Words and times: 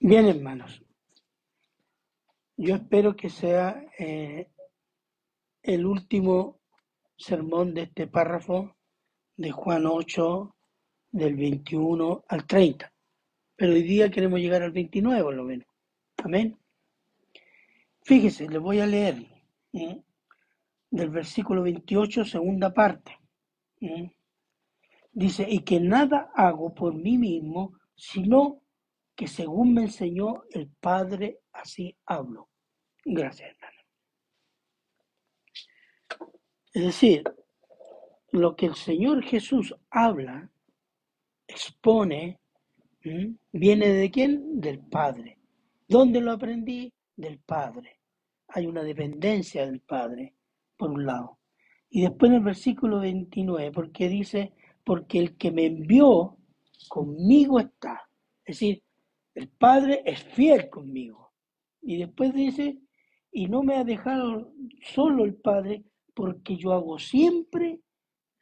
Bien, 0.00 0.26
hermanos. 0.26 0.82
Yo 2.56 2.74
espero 2.74 3.16
que 3.16 3.30
sea 3.30 3.86
eh, 3.98 4.50
el 5.62 5.86
último 5.86 6.60
sermón 7.16 7.74
de 7.74 7.82
este 7.82 8.06
párrafo 8.06 8.76
de 9.36 9.50
Juan 9.50 9.86
8, 9.86 10.54
del 11.10 11.36
21 11.36 12.24
al 12.28 12.46
30. 12.46 12.92
Pero 13.56 13.72
hoy 13.72 13.82
día 13.82 14.10
queremos 14.10 14.40
llegar 14.40 14.62
al 14.62 14.72
29 14.72 15.22
por 15.22 15.34
lo 15.34 15.44
menos. 15.44 15.66
Amén. 16.18 16.58
Fíjese, 18.02 18.48
les 18.48 18.60
voy 18.60 18.80
a 18.80 18.86
leer 18.86 19.26
del 20.90 21.10
versículo 21.10 21.62
28, 21.62 22.24
segunda 22.24 22.72
parte. 22.72 23.18
Dice, 25.12 25.46
y 25.48 25.60
que 25.60 25.80
nada 25.80 26.30
hago 26.34 26.74
por 26.74 26.94
mí 26.94 27.18
mismo, 27.18 27.72
sino 27.96 28.62
que 29.16 29.26
según 29.26 29.74
me 29.74 29.82
enseñó 29.82 30.44
el 30.50 30.68
Padre, 30.80 31.40
así 31.52 31.96
hablo. 32.06 32.48
Gracias, 33.04 33.50
hermano. 33.50 33.78
Es 36.72 36.84
decir, 36.84 37.24
lo 38.30 38.54
que 38.54 38.66
el 38.66 38.74
Señor 38.74 39.24
Jesús 39.24 39.74
habla, 39.90 40.50
expone, 41.46 42.38
viene 43.50 43.88
de 43.88 44.10
quién? 44.10 44.60
Del 44.60 44.80
Padre. 44.80 45.38
¿Dónde 45.88 46.20
lo 46.20 46.32
aprendí? 46.32 46.92
Del 47.16 47.38
Padre. 47.40 47.98
Hay 48.48 48.66
una 48.66 48.82
dependencia 48.82 49.66
del 49.66 49.80
Padre, 49.80 50.34
por 50.76 50.90
un 50.90 51.06
lado. 51.06 51.38
Y 51.90 52.02
después 52.02 52.30
en 52.30 52.36
el 52.36 52.44
versículo 52.44 53.00
29, 53.00 53.72
porque 53.72 54.08
dice, 54.08 54.52
porque 54.88 55.18
el 55.18 55.36
que 55.36 55.50
me 55.50 55.66
envió 55.66 56.38
conmigo 56.88 57.60
está. 57.60 58.08
Es 58.42 58.58
decir, 58.58 58.82
el 59.34 59.50
Padre 59.50 60.02
es 60.06 60.22
fiel 60.22 60.70
conmigo. 60.70 61.34
Y 61.82 61.98
después 61.98 62.32
dice, 62.32 62.78
y 63.30 63.48
no 63.48 63.62
me 63.62 63.76
ha 63.76 63.84
dejado 63.84 64.50
solo 64.80 65.26
el 65.26 65.34
Padre, 65.34 65.84
porque 66.14 66.56
yo 66.56 66.72
hago 66.72 66.98
siempre 66.98 67.82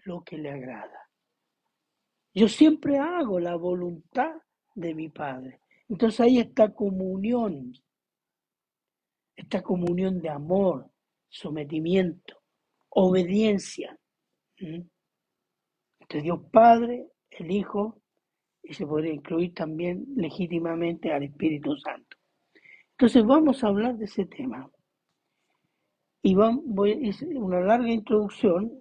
lo 0.05 0.23
que 0.23 0.39
le 0.39 0.53
agrada. 0.53 1.11
Yo 2.33 2.47
siempre 2.47 2.97
hago 2.97 3.41
la 3.41 3.57
voluntad 3.57 4.37
de 4.77 4.95
mi 4.95 5.09
Padre. 5.09 5.59
Entonces 5.89 6.21
ahí 6.21 6.39
está 6.39 6.73
comunión, 6.73 7.73
esta 9.35 9.63
comunión 9.63 10.21
de 10.21 10.29
amor, 10.29 10.93
sometimiento, 11.29 12.41
obediencia. 12.91 13.99
Entre 16.07 16.23
Dios 16.23 16.39
Padre, 16.53 17.09
el 17.31 17.51
Hijo, 17.51 18.01
y 18.63 18.75
se 18.75 18.87
podría 18.87 19.13
incluir 19.13 19.53
también 19.55 20.07
legítimamente 20.15 21.13
al 21.13 21.25
Espíritu 21.25 21.77
Santo. 21.77 22.17
Entonces 22.93 23.27
vamos 23.27 23.65
a 23.65 23.67
hablar 23.67 23.97
de 23.97 24.05
ese 24.05 24.25
tema. 24.25 24.71
Y 26.23 26.37
vamos, 26.37 26.63
voy 26.65 27.09
hacer 27.09 27.37
una 27.37 27.61
larga 27.61 27.91
introducción 27.91 28.73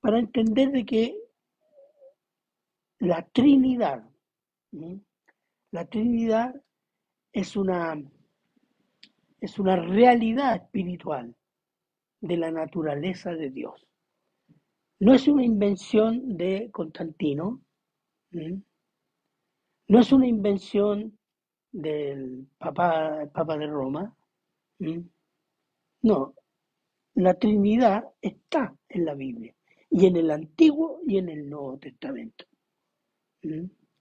para 0.00 0.18
entender 0.18 0.70
de 0.70 0.86
que 0.86 1.14
la 3.00 3.22
Trinidad, 3.28 4.02
la 5.70 5.84
Trinidad 5.84 6.54
es 7.32 7.54
una, 7.54 8.02
es 9.40 9.58
una 9.58 9.76
realidad 9.76 10.56
espiritual 10.56 11.36
de 12.22 12.36
la 12.38 12.50
naturaleza 12.50 13.34
de 13.34 13.50
Dios. 13.50 13.83
No 15.00 15.14
es 15.14 15.26
una 15.28 15.44
invención 15.44 16.36
de 16.36 16.70
Constantino, 16.70 17.60
no 18.30 20.00
es 20.00 20.12
una 20.12 20.26
invención 20.26 21.18
del 21.72 22.46
Papa, 22.58 23.28
Papa 23.32 23.56
de 23.58 23.66
Roma, 23.66 24.14
no, 26.02 26.34
la 27.14 27.34
Trinidad 27.34 28.04
está 28.20 28.74
en 28.88 29.04
la 29.04 29.14
Biblia 29.14 29.54
y 29.90 30.06
en 30.06 30.16
el 30.16 30.30
Antiguo 30.30 31.00
y 31.06 31.18
en 31.18 31.28
el 31.28 31.48
Nuevo 31.48 31.78
Testamento. 31.78 32.44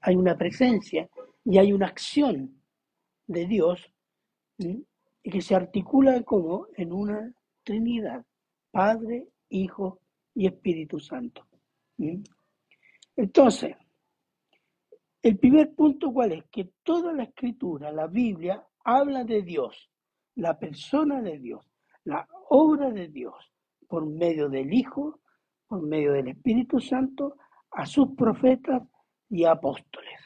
Hay 0.01 0.15
una 0.15 0.37
presencia 0.37 1.09
y 1.45 1.57
hay 1.57 1.73
una 1.73 1.87
acción 1.87 2.61
de 3.27 3.45
Dios 3.45 3.91
¿Mm? 4.57 4.81
que 5.23 5.41
se 5.41 5.55
articula 5.55 6.23
como 6.23 6.67
en 6.75 6.91
una 6.93 7.33
Trinidad, 7.63 8.25
Padre, 8.71 9.27
Hijo 9.49 10.02
y 10.35 10.47
Espíritu 10.47 10.99
Santo. 10.99 11.47
¿Mm? 11.97 12.23
Entonces, 13.15 13.75
el 15.21 15.37
primer 15.37 15.73
punto 15.73 16.11
cuál 16.11 16.33
es? 16.33 16.43
Que 16.51 16.73
toda 16.83 17.13
la 17.13 17.23
escritura, 17.23 17.91
la 17.91 18.07
Biblia, 18.07 18.65
habla 18.83 19.23
de 19.23 19.41
Dios, 19.41 19.89
la 20.35 20.57
persona 20.57 21.21
de 21.21 21.39
Dios, 21.39 21.65
la 22.03 22.27
obra 22.49 22.91
de 22.91 23.07
Dios, 23.07 23.35
por 23.87 24.05
medio 24.05 24.49
del 24.49 24.73
Hijo 24.73 25.21
por 25.73 25.81
medio 25.81 26.13
del 26.13 26.27
Espíritu 26.27 26.79
Santo 26.79 27.37
a 27.71 27.87
sus 27.87 28.15
profetas 28.15 28.83
y 29.27 29.43
apóstoles. 29.43 30.19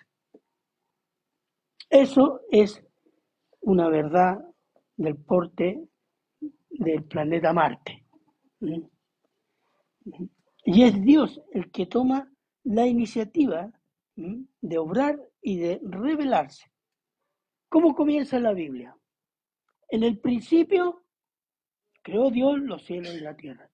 Eso 1.90 2.42
es 2.52 2.84
una 3.62 3.88
verdad 3.88 4.40
del 4.98 5.16
porte 5.16 5.88
del 6.70 7.06
planeta 7.06 7.54
Marte. 7.54 8.06
Y 10.64 10.84
es 10.84 11.02
Dios 11.02 11.42
el 11.52 11.72
que 11.72 11.86
toma 11.86 12.32
la 12.64 12.86
iniciativa 12.86 13.72
de 14.16 14.78
obrar 14.78 15.20
y 15.42 15.58
de 15.58 15.80
revelarse. 15.84 16.72
¿Cómo 17.70 17.96
comienza 17.96 18.40
la 18.40 18.54
Biblia? 18.54 18.98
En 19.90 20.04
el 20.04 20.20
principio 20.20 21.04
creó 22.02 22.30
Dios 22.30 22.60
los 22.60 22.84
cielos 22.84 23.14
y 23.14 23.20
la 23.20 23.36
tierra. 23.36 23.70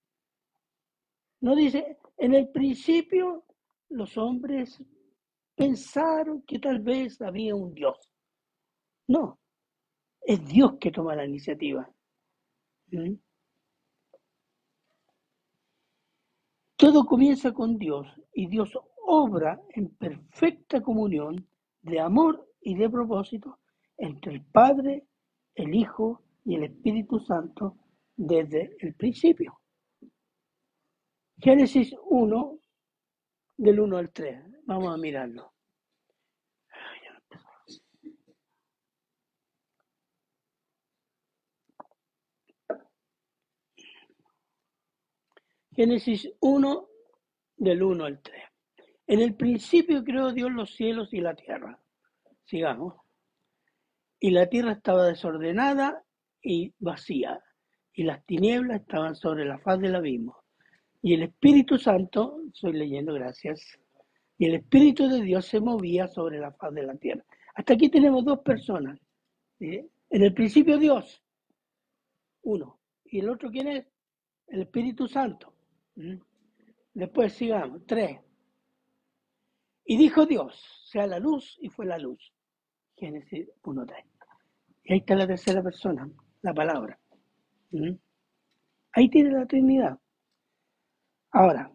No 1.41 1.55
dice, 1.55 1.97
en 2.17 2.33
el 2.33 2.49
principio 2.49 3.45
los 3.89 4.17
hombres 4.17 4.81
pensaron 5.55 6.41
que 6.43 6.59
tal 6.59 6.79
vez 6.79 7.21
había 7.21 7.55
un 7.55 7.73
Dios. 7.73 7.97
No, 9.07 9.39
es 10.21 10.45
Dios 10.45 10.77
que 10.79 10.91
toma 10.91 11.15
la 11.15 11.25
iniciativa. 11.25 11.89
Todo 16.83 17.05
comienza 17.05 17.53
con 17.53 17.77
Dios 17.77 18.05
y 18.33 18.47
Dios 18.47 18.77
obra 19.05 19.57
en 19.69 19.95
perfecta 19.95 20.81
comunión 20.81 21.47
de 21.81 22.01
amor 22.01 22.45
y 22.59 22.75
de 22.75 22.89
propósito 22.89 23.59
entre 23.95 24.33
el 24.33 24.43
Padre, 24.43 25.07
el 25.55 25.73
Hijo 25.73 26.23
y 26.43 26.55
el 26.55 26.65
Espíritu 26.65 27.21
Santo 27.21 27.77
desde 28.17 28.75
el 28.81 28.95
principio. 28.95 29.61
Génesis 31.37 31.95
1, 32.03 32.59
del 33.55 33.79
1 33.79 33.97
al 33.97 34.11
3. 34.11 34.43
Vamos 34.65 34.93
a 34.93 34.97
mirarlo. 34.97 35.52
Génesis 45.75 46.29
1, 46.39 46.87
del 47.57 47.83
1 47.83 48.05
al 48.05 48.21
3. 48.21 48.43
En 49.07 49.19
el 49.19 49.35
principio 49.35 50.03
creó 50.03 50.31
Dios 50.31 50.51
los 50.51 50.75
cielos 50.75 51.13
y 51.13 51.21
la 51.21 51.35
tierra. 51.35 51.79
Sigamos. 52.45 52.95
Y 54.19 54.31
la 54.31 54.47
tierra 54.47 54.73
estaba 54.73 55.05
desordenada 55.05 56.03
y 56.41 56.73
vacía, 56.79 57.41
y 57.93 58.03
las 58.03 58.25
tinieblas 58.25 58.81
estaban 58.81 59.15
sobre 59.15 59.45
la 59.45 59.59
faz 59.59 59.79
del 59.79 59.95
abismo 59.95 60.43
y 61.03 61.13
el 61.13 61.23
Espíritu 61.23 61.77
Santo, 61.77 62.39
estoy 62.47 62.73
leyendo, 62.73 63.13
gracias, 63.13 63.77
y 64.37 64.45
el 64.45 64.55
Espíritu 64.55 65.09
de 65.09 65.21
Dios 65.21 65.45
se 65.45 65.59
movía 65.59 66.07
sobre 66.07 66.39
la 66.39 66.53
faz 66.53 66.73
de 66.73 66.83
la 66.83 66.95
tierra. 66.95 67.23
Hasta 67.55 67.73
aquí 67.73 67.89
tenemos 67.89 68.23
dos 68.23 68.39
personas. 68.39 68.97
En 69.59 69.89
el 70.09 70.33
principio 70.33 70.77
Dios, 70.77 71.21
uno. 72.43 72.79
¿Y 73.03 73.19
el 73.19 73.29
otro 73.29 73.51
quién 73.51 73.67
es? 73.67 73.85
El 74.47 74.61
Espíritu 74.61 75.07
Santo. 75.07 75.52
¿Mm? 75.95 76.17
Después 76.93 77.33
sigamos, 77.33 77.85
tres. 77.85 78.19
Y 79.85 79.97
dijo 79.97 80.25
Dios, 80.25 80.85
sea 80.85 81.07
la 81.07 81.19
luz 81.19 81.57
y 81.59 81.69
fue 81.69 81.85
la 81.85 81.97
luz. 81.97 82.33
Génesis 82.95 83.49
1.3. 83.63 84.05
Y 84.83 84.93
ahí 84.93 84.99
está 84.99 85.15
la 85.15 85.27
tercera 85.27 85.61
persona, 85.61 86.09
la 86.41 86.53
palabra. 86.53 86.99
¿Mm? 87.71 87.93
Ahí 88.93 89.09
tiene 89.09 89.31
la 89.31 89.45
Trinidad. 89.45 89.97
Ahora, 91.31 91.71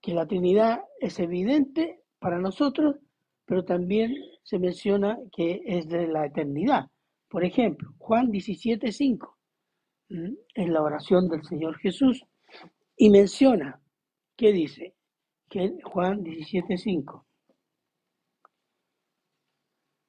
que 0.00 0.14
la 0.14 0.26
Trinidad 0.26 0.80
es 1.00 1.18
evidente 1.20 2.02
para 2.18 2.38
nosotros, 2.38 2.96
pero 3.44 3.64
también 3.64 4.14
se 4.42 4.58
menciona 4.58 5.18
que 5.32 5.60
es 5.66 5.88
de 5.88 6.06
la 6.06 6.26
eternidad. 6.26 6.86
Por 7.28 7.44
ejemplo, 7.44 7.92
Juan 7.98 8.30
17:5 8.30 9.36
es 10.54 10.68
la 10.68 10.82
oración 10.82 11.28
del 11.28 11.44
Señor 11.44 11.78
Jesús 11.78 12.24
y 13.02 13.08
menciona, 13.08 13.80
¿qué 14.36 14.52
dice? 14.52 14.94
que 15.48 15.78
Juan 15.82 16.22
17:5. 16.22 17.26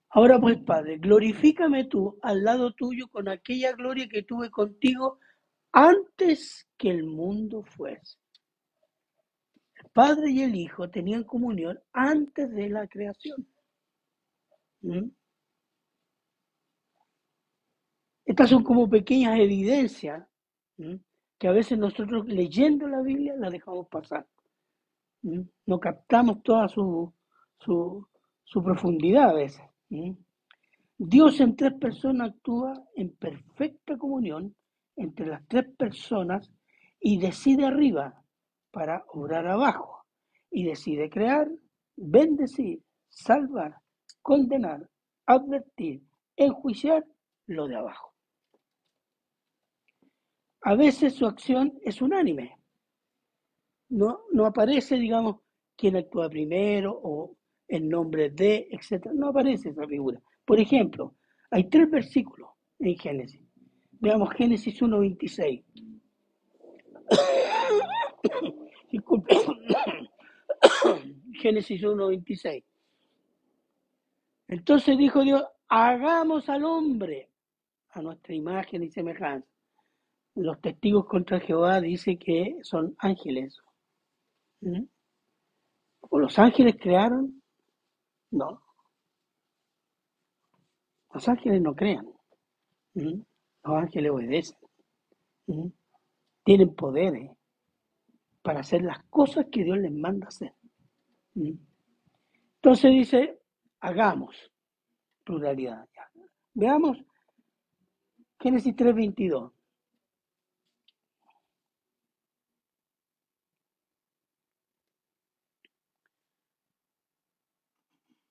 Ahora 0.09 0.39
pues, 0.39 0.59
Padre, 0.59 0.97
glorifícame 0.97 1.85
tú 1.85 2.19
al 2.21 2.43
lado 2.43 2.73
tuyo 2.73 3.07
con 3.07 3.29
aquella 3.29 3.71
gloria 3.71 4.09
que 4.09 4.23
tuve 4.23 4.51
contigo 4.51 5.19
antes 5.71 6.67
que 6.77 6.89
el 6.89 7.05
mundo 7.05 7.63
fuese. 7.63 8.17
El 9.81 9.89
Padre 9.91 10.29
y 10.29 10.41
el 10.41 10.53
Hijo 10.53 10.89
tenían 10.89 11.23
comunión 11.23 11.79
antes 11.93 12.51
de 12.51 12.69
la 12.69 12.87
creación. 12.87 13.47
¿Mm? 14.81 15.07
Estas 18.25 18.49
son 18.49 18.63
como 18.63 18.89
pequeñas 18.89 19.39
evidencias 19.39 20.27
¿m? 20.77 20.99
Que 21.41 21.47
a 21.47 21.53
veces 21.53 21.75
nosotros 21.75 22.27
leyendo 22.27 22.87
la 22.87 23.01
Biblia 23.01 23.33
la 23.35 23.49
dejamos 23.49 23.87
pasar. 23.87 24.27
No 25.23 25.79
captamos 25.79 26.43
toda 26.43 26.67
su, 26.67 27.11
su, 27.57 28.63
profundidad 28.63 29.31
a 29.31 29.33
veces. 29.33 29.63
Dios 30.99 31.39
en 31.39 31.55
tres 31.55 31.73
personas 31.81 32.29
actúa 32.29 32.85
en 32.95 33.15
perfecta 33.15 33.97
comunión 33.97 34.55
entre 34.95 35.25
las 35.25 35.41
tres 35.47 35.65
personas 35.75 36.47
y 36.99 37.19
decide 37.19 37.65
arriba 37.65 38.23
para 38.69 39.03
obrar 39.07 39.47
abajo. 39.47 40.05
Y 40.51 40.65
decide 40.65 41.09
crear, 41.09 41.49
bendecir, 41.95 42.83
salvar, 43.09 43.77
condenar, 44.21 44.87
advertir, 45.25 46.03
enjuiciar 46.35 47.03
lo 47.47 47.67
de 47.67 47.77
abajo. 47.77 48.10
A 50.61 50.75
veces 50.75 51.15
su 51.15 51.25
acción 51.25 51.79
es 51.83 52.01
unánime. 52.01 52.57
No, 53.89 54.21
no 54.31 54.45
aparece, 54.45 54.95
digamos, 54.95 55.37
quién 55.75 55.95
actúa 55.95 56.29
primero 56.29 56.99
o 57.03 57.35
el 57.67 57.89
nombre 57.89 58.29
de, 58.29 58.67
etc. 58.71 59.07
No 59.13 59.29
aparece 59.29 59.69
esa 59.69 59.87
figura. 59.87 60.21
Por 60.45 60.59
ejemplo, 60.59 61.15
hay 61.49 61.69
tres 61.69 61.89
versículos 61.89 62.49
en 62.79 62.97
Génesis. 62.97 63.41
Veamos 63.99 64.33
Génesis 64.33 64.81
1.26. 64.81 65.63
Disculpe. 68.91 69.35
Génesis 71.33 71.81
1.26. 71.81 72.63
Entonces 74.47 74.97
dijo 74.97 75.21
Dios, 75.23 75.43
hagamos 75.69 76.49
al 76.49 76.65
hombre 76.65 77.29
a 77.89 78.01
nuestra 78.01 78.35
imagen 78.35 78.83
y 78.83 78.89
semejanza. 78.89 79.47
Los 80.35 80.61
testigos 80.61 81.05
contra 81.05 81.39
Jehová 81.39 81.81
dice 81.81 82.17
que 82.17 82.57
son 82.63 82.95
ángeles. 82.99 83.57
¿Mm? 84.61 84.83
¿O 86.01 86.19
los 86.19 86.37
ángeles 86.39 86.75
crearon? 86.79 87.41
No. 88.31 88.61
Los 91.13 91.27
ángeles 91.27 91.61
no 91.61 91.75
crean. 91.75 92.07
¿Mm? 92.93 93.21
Los 93.63 93.75
ángeles 93.75 94.11
obedecen. 94.11 94.57
¿Mm? 95.47 95.67
Tienen 96.43 96.75
poderes 96.75 97.31
para 98.41 98.61
hacer 98.61 98.81
las 98.81 99.03
cosas 99.05 99.45
que 99.51 99.63
Dios 99.63 99.77
les 99.77 99.91
manda 99.91 100.27
hacer. 100.27 100.53
Entonces 101.35 102.91
dice, 102.91 103.39
hagamos 103.79 104.51
pluralidad. 105.23 105.87
Veamos 106.53 106.97
Génesis 108.39 108.75
3:22. 108.75 109.51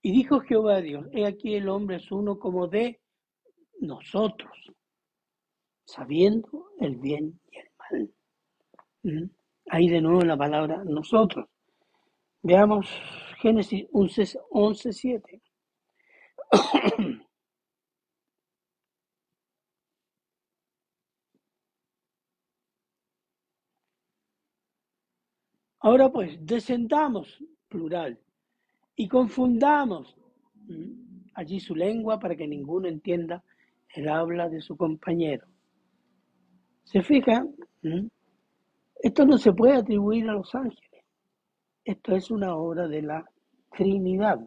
Y 0.03 0.13
dijo 0.13 0.41
Jehová 0.41 0.77
a 0.77 0.81
Dios, 0.81 1.07
he 1.13 1.27
aquí 1.27 1.55
el 1.55 1.69
hombre 1.69 1.97
es 1.97 2.11
uno 2.11 2.39
como 2.39 2.67
de 2.69 3.01
nosotros, 3.81 4.51
sabiendo 5.85 6.71
el 6.81 6.97
bien 6.97 7.39
y 7.51 7.59
el 7.59 7.69
mal. 7.79 8.15
¿Mm? 9.03 9.31
Ahí 9.69 9.89
de 9.89 10.01
nuevo 10.01 10.23
la 10.23 10.37
palabra 10.37 10.83
nosotros. 10.85 11.47
Veamos 12.43 12.87
Génesis 13.41 13.87
11, 13.93 14.93
7. 14.93 15.43
Ahora 25.83 26.11
pues, 26.11 26.37
descendamos, 26.45 27.43
plural, 27.69 28.19
y 29.01 29.09
confundamos 29.09 30.15
allí 31.33 31.59
su 31.59 31.75
lengua 31.75 32.21
para 32.21 32.37
que 32.37 32.47
ninguno 32.47 32.87
entienda 32.87 33.43
el 33.95 34.07
habla 34.11 34.47
de 34.51 34.61
su 34.61 34.77
compañero. 34.77 35.47
¿Se 36.85 37.01
fija? 37.01 37.47
¿Mm? 37.81 38.09
Esto 38.97 39.25
no 39.25 39.39
se 39.39 39.55
puede 39.55 39.77
atribuir 39.77 40.29
a 40.29 40.35
los 40.35 40.55
ángeles. 40.55 41.03
Esto 41.83 42.15
es 42.15 42.31
una 42.31 42.55
obra 42.55 42.89
de 42.89 43.01
la 43.01 43.25
Trinidad 43.75 44.39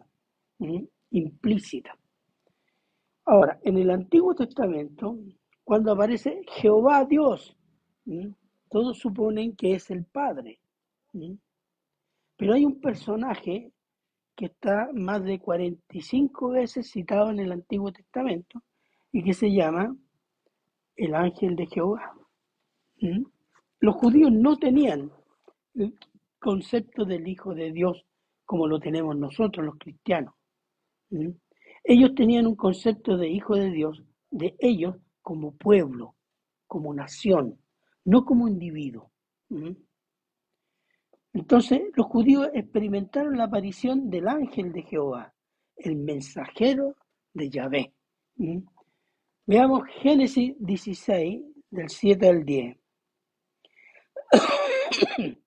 implícita. 1.10 1.98
Ahora, 3.24 3.58
en 3.64 3.76
el 3.78 3.90
Antiguo 3.90 4.36
Testamento, 4.36 5.18
cuando 5.64 5.90
aparece 5.90 6.42
Jehová 6.46 7.04
Dios, 7.06 7.56
todos 8.70 8.98
suponen 8.98 9.56
que 9.56 9.72
es 9.74 9.90
el 9.90 10.04
Padre. 10.04 10.60
Pero 12.36 12.54
hay 12.54 12.64
un 12.64 12.80
personaje 12.80 13.73
que 14.36 14.46
está 14.46 14.90
más 14.92 15.22
de 15.24 15.38
45 15.38 16.50
veces 16.50 16.90
citado 16.90 17.30
en 17.30 17.40
el 17.40 17.52
Antiguo 17.52 17.92
Testamento 17.92 18.62
y 19.12 19.22
que 19.22 19.32
se 19.32 19.52
llama 19.52 19.96
el 20.96 21.14
ángel 21.14 21.56
de 21.56 21.66
Jehová. 21.66 22.14
Los 23.80 23.94
judíos 23.96 24.32
no 24.32 24.56
tenían 24.56 25.10
el 25.74 25.94
concepto 26.38 27.04
del 27.04 27.28
Hijo 27.28 27.54
de 27.54 27.72
Dios 27.72 28.04
como 28.44 28.66
lo 28.66 28.78
tenemos 28.78 29.16
nosotros 29.16 29.64
los 29.64 29.76
cristianos. 29.78 30.34
Ellos 31.82 32.14
tenían 32.14 32.46
un 32.46 32.56
concepto 32.56 33.16
de 33.16 33.28
Hijo 33.28 33.56
de 33.56 33.70
Dios 33.70 34.02
de 34.30 34.56
ellos 34.58 34.96
como 35.22 35.52
pueblo, 35.56 36.16
como 36.66 36.92
nación, 36.92 37.58
no 38.04 38.24
como 38.24 38.48
individuo. 38.48 39.10
Entonces 41.34 41.82
los 41.94 42.06
judíos 42.06 42.48
experimentaron 42.54 43.36
la 43.36 43.44
aparición 43.44 44.08
del 44.08 44.28
ángel 44.28 44.72
de 44.72 44.82
Jehová, 44.82 45.34
el 45.76 45.96
mensajero 45.96 46.94
de 47.32 47.50
Yahvé. 47.50 47.92
Veamos 49.44 49.82
Génesis 50.00 50.54
16, 50.60 51.42
del 51.70 51.88
7 51.88 52.28
al 52.28 52.44
10. 52.44 52.76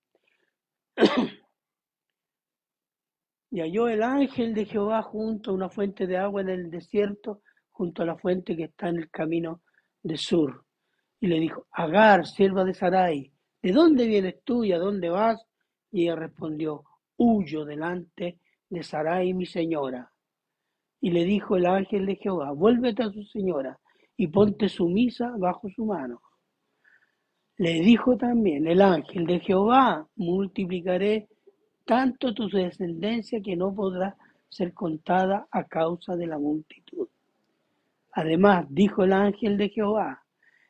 Y 3.50 3.60
halló 3.60 3.88
el 3.88 4.02
ángel 4.02 4.52
de 4.52 4.66
Jehová 4.66 5.00
junto 5.00 5.50
a 5.50 5.54
una 5.54 5.70
fuente 5.70 6.06
de 6.06 6.18
agua 6.18 6.42
en 6.42 6.50
el 6.50 6.70
desierto, 6.70 7.40
junto 7.70 8.02
a 8.02 8.04
la 8.04 8.14
fuente 8.14 8.54
que 8.54 8.64
está 8.64 8.90
en 8.90 8.98
el 8.98 9.10
camino 9.10 9.62
de 10.02 10.18
Sur. 10.18 10.66
Y 11.18 11.28
le 11.28 11.40
dijo, 11.40 11.66
Agar, 11.72 12.26
sierva 12.26 12.62
de 12.62 12.74
Sarai, 12.74 13.32
¿de 13.62 13.72
dónde 13.72 14.06
vienes 14.06 14.42
tú 14.44 14.64
y 14.64 14.72
a 14.72 14.78
dónde 14.78 15.08
vas? 15.08 15.47
Y 15.90 16.04
ella 16.04 16.16
respondió, 16.16 16.84
huyo 17.16 17.64
delante 17.64 18.38
de 18.68 18.82
Sarai 18.82 19.32
mi 19.34 19.46
señora. 19.46 20.12
Y 21.00 21.10
le 21.10 21.24
dijo 21.24 21.56
el 21.56 21.66
ángel 21.66 22.06
de 22.06 22.16
Jehová, 22.16 22.52
vuélvete 22.52 23.02
a 23.02 23.10
su 23.10 23.22
señora 23.24 23.78
y 24.16 24.26
ponte 24.26 24.68
sumisa 24.68 25.32
bajo 25.38 25.68
su 25.70 25.84
mano. 25.84 26.20
Le 27.56 27.80
dijo 27.80 28.16
también 28.16 28.66
el 28.66 28.82
ángel 28.82 29.26
de 29.26 29.40
Jehová, 29.40 30.06
multiplicaré 30.16 31.28
tanto 31.84 32.34
tu 32.34 32.48
descendencia 32.48 33.40
que 33.40 33.56
no 33.56 33.74
podrá 33.74 34.16
ser 34.48 34.72
contada 34.74 35.46
a 35.50 35.64
causa 35.64 36.16
de 36.16 36.26
la 36.26 36.38
multitud. 36.38 37.08
Además, 38.12 38.66
dijo 38.68 39.04
el 39.04 39.12
ángel 39.12 39.56
de 39.56 39.68
Jehová, 39.68 40.24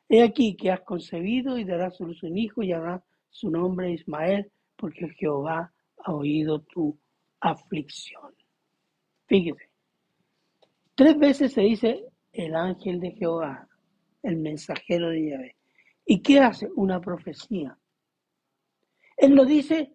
he 0.07 0.23
aquí 0.23 0.55
que 0.55 0.71
has 0.71 0.81
concebido 0.81 1.57
y 1.57 1.63
darás 1.63 1.99
a 1.99 2.03
luz 2.03 2.23
un 2.23 2.37
hijo 2.37 2.63
y 2.63 2.69
llamará 2.69 3.03
su 3.29 3.49
nombre 3.49 3.91
Ismael, 3.91 4.51
porque 4.79 5.09
Jehová 5.09 5.73
ha 5.97 6.13
oído 6.13 6.61
tu 6.61 6.97
aflicción. 7.41 8.33
Fíjese, 9.27 9.69
tres 10.95 11.17
veces 11.19 11.53
se 11.53 11.61
dice 11.61 12.05
el 12.31 12.55
ángel 12.55 13.01
de 13.01 13.11
Jehová, 13.11 13.67
el 14.23 14.37
mensajero 14.37 15.09
de 15.09 15.29
Yahvé. 15.29 15.55
¿Y 16.05 16.21
qué 16.21 16.39
hace? 16.39 16.69
Una 16.75 17.01
profecía. 17.01 17.77
Él 19.17 19.35
lo 19.35 19.45
dice 19.45 19.93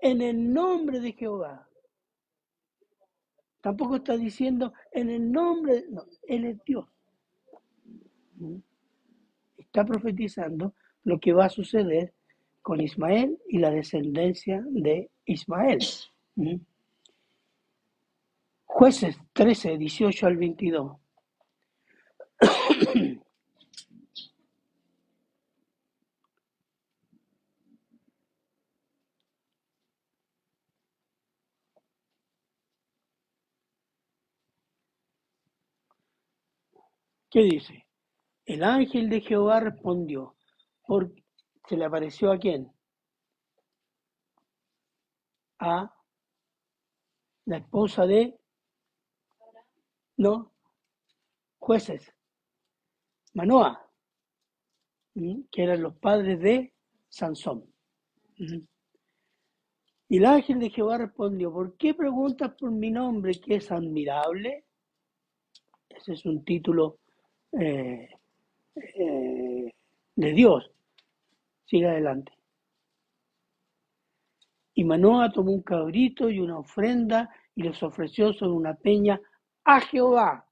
en 0.00 0.20
el 0.20 0.52
nombre 0.52 0.98
de 0.98 1.12
Jehová. 1.12 1.68
Tampoco 3.60 3.96
está 3.96 4.16
diciendo 4.16 4.74
en 4.92 5.10
el 5.10 5.30
nombre, 5.30 5.82
de- 5.82 5.88
no, 5.90 6.04
Él 6.24 6.44
es 6.44 6.62
Dios. 6.64 6.86
Está 9.56 9.84
profetizando 9.84 10.74
lo 11.04 11.18
que 11.20 11.32
va 11.32 11.46
a 11.46 11.50
suceder 11.50 12.12
con 12.64 12.80
Ismael 12.80 13.38
y 13.46 13.58
la 13.58 13.70
descendencia 13.70 14.64
de 14.70 15.10
Ismael. 15.26 15.80
¿Mm? 16.34 16.56
Jueces 18.64 19.18
13, 19.34 19.76
18 19.76 20.26
al 20.26 20.36
22. 20.38 20.96
¿Qué 37.30 37.42
dice? 37.42 37.86
El 38.46 38.64
ángel 38.64 39.10
de 39.10 39.20
Jehová 39.20 39.60
respondió, 39.60 40.34
por, 40.86 41.12
se 41.68 41.76
le 41.76 41.84
apareció 41.84 42.32
a 42.32 42.38
quién? 42.38 42.70
A 45.58 45.94
la 47.46 47.56
esposa 47.56 48.06
de, 48.06 48.38
no, 50.16 50.52
jueces, 51.58 52.12
Manoa, 53.34 53.90
que 55.14 55.62
eran 55.62 55.82
los 55.82 55.94
padres 55.96 56.40
de 56.40 56.74
Sansón. 57.08 57.64
Y 60.08 60.18
el 60.18 60.26
ángel 60.26 60.58
de 60.60 60.70
Jehová 60.70 60.98
respondió, 60.98 61.52
¿por 61.52 61.76
qué 61.76 61.94
preguntas 61.94 62.52
por 62.58 62.70
mi 62.70 62.90
nombre 62.90 63.40
que 63.40 63.56
es 63.56 63.70
admirable? 63.72 64.66
Ese 65.88 66.12
es 66.12 66.26
un 66.26 66.44
título 66.44 66.98
eh, 67.52 68.10
eh, 68.74 69.74
de 70.16 70.32
Dios. 70.32 70.73
Sigue 71.66 71.88
adelante. 71.88 72.32
Y 74.74 74.84
Manoa 74.84 75.30
tomó 75.32 75.52
un 75.52 75.62
cabrito 75.62 76.28
y 76.28 76.40
una 76.40 76.58
ofrenda 76.58 77.30
y 77.54 77.62
los 77.62 77.82
ofreció 77.82 78.32
sobre 78.32 78.52
una 78.52 78.74
peña 78.74 79.20
a 79.64 79.80
Jehová. 79.80 80.46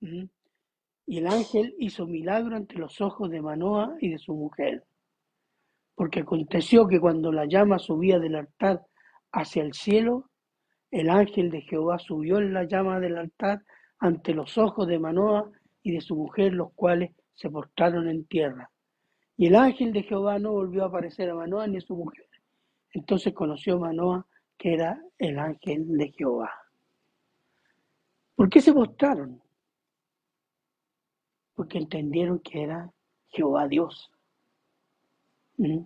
Y 0.00 1.18
el 1.18 1.26
ángel 1.26 1.74
hizo 1.78 2.06
milagro 2.06 2.56
ante 2.56 2.76
los 2.76 3.00
ojos 3.00 3.30
de 3.30 3.42
Manoa 3.42 3.96
y 4.00 4.10
de 4.10 4.18
su 4.18 4.34
mujer. 4.34 4.84
Porque 5.94 6.20
aconteció 6.20 6.86
que 6.86 7.00
cuando 7.00 7.32
la 7.32 7.46
llama 7.46 7.78
subía 7.78 8.18
del 8.18 8.36
altar 8.36 8.86
hacia 9.32 9.62
el 9.62 9.74
cielo, 9.74 10.30
el 10.90 11.10
ángel 11.10 11.50
de 11.50 11.60
Jehová 11.62 11.98
subió 11.98 12.38
en 12.38 12.54
la 12.54 12.64
llama 12.64 13.00
del 13.00 13.18
altar 13.18 13.62
ante 13.98 14.32
los 14.32 14.56
ojos 14.56 14.86
de 14.86 14.98
Manoa 14.98 15.50
y 15.82 15.92
de 15.92 16.00
su 16.00 16.16
mujer, 16.16 16.54
los 16.54 16.72
cuales 16.72 17.10
se 17.34 17.50
postraron 17.50 18.08
en 18.08 18.24
tierra. 18.26 18.70
Y 19.38 19.46
el 19.46 19.54
ángel 19.54 19.92
de 19.92 20.02
Jehová 20.02 20.40
no 20.40 20.50
volvió 20.50 20.82
a 20.82 20.88
aparecer 20.88 21.30
a 21.30 21.34
Manoa 21.36 21.68
ni 21.68 21.76
a 21.76 21.80
su 21.80 21.94
mujer. 21.94 22.28
Entonces 22.92 23.32
conoció 23.32 23.78
Manoa 23.78 24.26
que 24.58 24.74
era 24.74 25.00
el 25.16 25.38
ángel 25.38 25.96
de 25.96 26.10
Jehová. 26.10 26.50
¿Por 28.34 28.50
qué 28.50 28.60
se 28.60 28.72
postraron? 28.72 29.40
Porque 31.54 31.78
entendieron 31.78 32.40
que 32.40 32.64
era 32.64 32.92
Jehová 33.28 33.68
Dios. 33.68 34.10
¿Mm? 35.56 35.84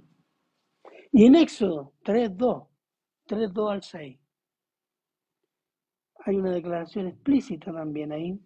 Y 1.13 1.27
en 1.27 1.35
Éxodo 1.35 1.93
3.2, 2.05 2.69
3.2 3.27 3.71
al 3.71 3.83
6, 3.83 4.19
hay 6.25 6.37
una 6.37 6.53
declaración 6.53 7.09
explícita 7.09 7.71
también 7.71 8.13
ahí 8.13 8.41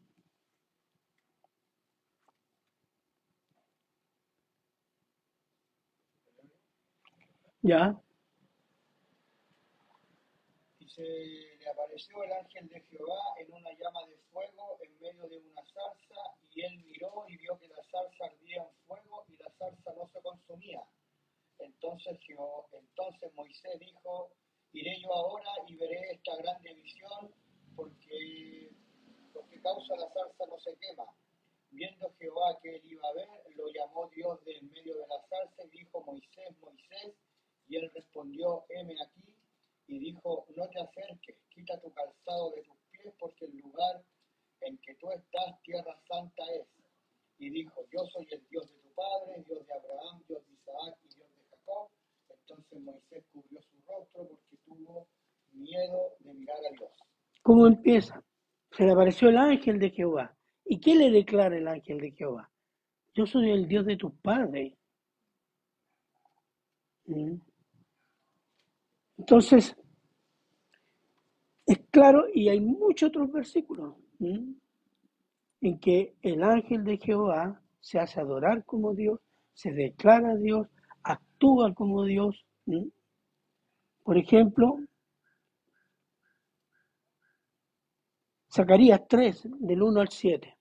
Ya. 7.66 8.00
Y 10.78 10.88
se 10.88 11.02
le 11.02 11.68
apareció 11.68 12.22
el 12.22 12.32
ángel 12.32 12.68
de 12.68 12.80
Jehová 12.82 13.18
en 13.40 13.52
una 13.52 13.70
llama 13.72 14.06
de 14.06 14.16
fuego 14.30 14.78
en 14.82 15.00
medio 15.00 15.28
de 15.28 15.38
una 15.38 15.62
zarza, 15.74 16.38
y 16.54 16.62
él 16.62 16.84
miró 16.84 17.24
y 17.26 17.36
vio 17.38 17.58
que 17.58 17.66
la 17.66 17.82
zarza 17.90 18.26
ardía 18.26 18.62
en 18.62 18.86
fuego 18.86 19.24
y 19.26 19.36
la 19.42 19.50
zarza 19.58 19.92
no 19.94 20.06
se 20.12 20.22
consumía. 20.22 20.80
Entonces, 21.58 22.20
entonces 22.72 23.34
Moisés 23.34 23.80
dijo, 23.80 24.30
iré 24.72 25.00
yo 25.02 25.12
ahora 25.12 25.50
y 25.66 25.74
veré 25.74 26.12
esta 26.12 26.36
grande 26.36 26.72
visión, 26.72 27.34
porque 27.74 28.70
lo 29.34 29.44
que 29.48 29.60
causa 29.60 29.96
la 29.96 30.08
zarza 30.12 30.46
no 30.46 30.58
se 30.60 30.76
quema. 30.76 31.06
Viendo 31.72 32.14
Jehová 32.20 32.60
que 32.62 32.76
él 32.76 32.82
iba 32.84 33.08
a 33.08 33.12
ver, 33.12 33.28
lo 33.56 33.66
llamó 33.72 34.08
Dios 34.14 34.44
de 34.44 34.56
en 34.56 34.70
medio 34.70 34.94
de 34.94 35.08
la 35.08 35.20
zarza 35.28 35.64
y 35.64 35.78
dijo, 35.78 36.00
Moisés, 36.04 36.56
Moisés, 36.60 37.16
y 37.68 37.76
él 37.76 37.90
respondió, 37.94 38.64
heme 38.68 38.94
aquí, 39.02 39.34
y 39.88 39.98
dijo, 39.98 40.46
no 40.56 40.68
te 40.68 40.80
acerques, 40.80 41.36
quita 41.50 41.80
tu 41.80 41.92
calzado 41.92 42.50
de 42.50 42.62
tus 42.62 42.76
pies, 42.90 43.14
porque 43.18 43.44
el 43.44 43.56
lugar 43.58 44.04
en 44.60 44.78
que 44.78 44.94
tú 44.96 45.10
estás, 45.10 45.60
tierra 45.62 45.96
santa 46.08 46.42
es. 46.54 46.66
Y 47.38 47.50
dijo, 47.50 47.84
yo 47.92 48.04
soy 48.06 48.26
el 48.30 48.46
Dios 48.48 48.68
de 48.68 48.78
tu 48.78 48.94
padre, 48.94 49.44
Dios 49.46 49.66
de 49.66 49.72
Abraham, 49.74 50.22
Dios 50.26 50.44
de 50.46 50.52
Isaac 50.54 50.98
y 51.04 51.14
Dios 51.14 51.28
de 51.36 51.42
Jacob. 51.50 51.88
Entonces 52.30 52.80
Moisés 52.80 53.24
cubrió 53.32 53.60
su 53.62 53.76
rostro 53.86 54.28
porque 54.28 54.56
tuvo 54.64 55.06
miedo 55.52 56.16
de 56.20 56.34
mirar 56.34 56.56
a 56.56 56.70
Dios. 56.76 56.90
¿Cómo 57.42 57.66
empieza? 57.66 58.24
Se 58.72 58.84
le 58.84 58.92
apareció 58.92 59.28
el 59.28 59.36
ángel 59.36 59.78
de 59.78 59.90
Jehová. 59.90 60.36
¿Y 60.64 60.80
qué 60.80 60.94
le 60.94 61.10
declara 61.10 61.56
el 61.56 61.68
ángel 61.68 62.00
de 62.00 62.10
Jehová? 62.12 62.50
Yo 63.14 63.26
soy 63.26 63.50
el 63.50 63.68
Dios 63.68 63.86
de 63.86 63.96
tus 63.96 64.12
padres. 64.20 64.74
¿Mm? 67.04 67.36
Entonces, 69.28 69.76
es 71.66 71.78
claro, 71.90 72.26
y 72.32 72.48
hay 72.48 72.60
muchos 72.60 73.08
otros 73.08 73.32
versículos 73.32 73.96
en 74.20 75.80
que 75.80 76.14
el 76.22 76.44
ángel 76.44 76.84
de 76.84 76.96
Jehová 76.96 77.60
se 77.80 77.98
hace 77.98 78.20
adorar 78.20 78.64
como 78.64 78.94
Dios, 78.94 79.18
se 79.52 79.72
declara 79.72 80.36
Dios, 80.36 80.68
actúa 81.02 81.74
como 81.74 82.04
Dios. 82.04 82.46
Por 84.04 84.16
ejemplo, 84.16 84.78
Zacarías 88.48 89.08
3, 89.08 89.48
del 89.58 89.82
1 89.82 90.00
al 90.02 90.08
7. 90.08 90.55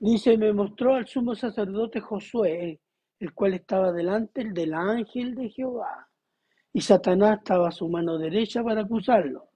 Dice, 0.00 0.38
me 0.38 0.50
mostró 0.54 0.94
al 0.94 1.06
sumo 1.06 1.34
sacerdote 1.34 2.00
Josué, 2.00 2.80
el 3.18 3.34
cual 3.34 3.52
estaba 3.52 3.92
delante 3.92 4.44
del 4.50 4.72
ángel 4.72 5.34
de 5.34 5.50
Jehová, 5.50 6.08
y 6.72 6.80
Satanás 6.80 7.40
estaba 7.40 7.68
a 7.68 7.72
su 7.72 7.86
mano 7.86 8.16
derecha 8.16 8.62
para 8.62 8.80
acusarlo. 8.80 9.50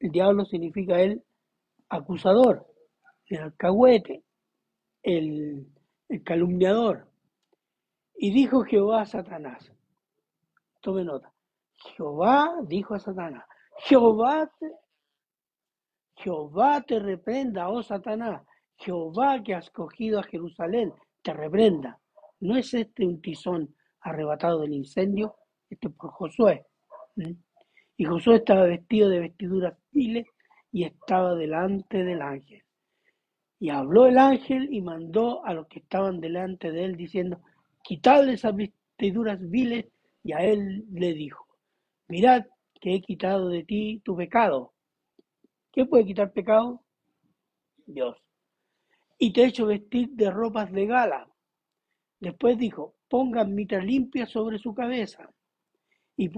El 0.00 0.10
diablo 0.10 0.44
significa 0.46 1.00
el 1.00 1.22
acusador, 1.88 2.66
el 3.26 3.38
alcahuete, 3.38 4.24
el, 5.04 5.64
el 6.08 6.22
calumniador. 6.24 7.08
Y 8.16 8.32
dijo 8.32 8.64
Jehová 8.64 9.02
a 9.02 9.06
Satanás, 9.06 9.72
tome 10.80 11.04
nota, 11.04 11.32
Jehová 11.94 12.52
dijo 12.64 12.94
a 12.94 12.98
Satanás, 12.98 13.44
Jehová 13.78 14.50
te, 14.58 14.72
Jehová 16.16 16.80
te 16.82 16.98
reprenda, 16.98 17.68
oh 17.68 17.84
Satanás, 17.84 18.42
Jehová 18.78 19.42
que 19.42 19.54
has 19.54 19.70
cogido 19.70 20.20
a 20.20 20.24
Jerusalén 20.24 20.92
te 21.22 21.32
reprenda. 21.32 21.98
¿No 22.40 22.56
es 22.56 22.72
este 22.74 23.06
un 23.06 23.20
tizón 23.20 23.74
arrebatado 24.00 24.60
del 24.60 24.74
incendio? 24.74 25.36
Esto 25.68 25.88
es 25.88 25.94
por 25.94 26.10
Josué. 26.10 26.66
Y 27.96 28.04
Josué 28.04 28.36
estaba 28.36 28.64
vestido 28.64 29.08
de 29.08 29.20
vestiduras 29.20 29.76
viles 29.90 30.26
y 30.70 30.84
estaba 30.84 31.34
delante 31.34 32.04
del 32.04 32.20
ángel. 32.20 32.62
Y 33.58 33.70
habló 33.70 34.06
el 34.06 34.18
ángel 34.18 34.68
y 34.70 34.82
mandó 34.82 35.44
a 35.44 35.54
los 35.54 35.66
que 35.66 35.78
estaban 35.78 36.20
delante 36.20 36.70
de 36.70 36.84
él 36.84 36.96
diciendo, 36.96 37.40
quitadle 37.82 38.34
esas 38.34 38.54
vestiduras 38.54 39.40
viles. 39.48 39.86
Y 40.22 40.32
a 40.32 40.38
él 40.38 40.84
le 40.92 41.14
dijo, 41.14 41.46
mirad 42.08 42.44
que 42.80 42.94
he 42.94 43.00
quitado 43.00 43.48
de 43.48 43.64
ti 43.64 44.02
tu 44.04 44.14
pecado. 44.16 44.74
¿Qué 45.72 45.86
puede 45.86 46.04
quitar 46.04 46.32
pecado? 46.32 46.82
Dios 47.86 48.25
y 49.18 49.32
te 49.32 49.42
he 49.42 49.46
hecho 49.46 49.66
vestir 49.66 50.10
de 50.10 50.30
ropas 50.30 50.70
de 50.72 50.86
gala. 50.86 51.28
Después 52.20 52.58
dijo, 52.58 52.94
pongan 53.08 53.54
mitra 53.54 53.82
limpia 53.82 54.26
sobre 54.26 54.58
su 54.58 54.74
cabeza. 54.74 55.30
Y, 56.16 56.30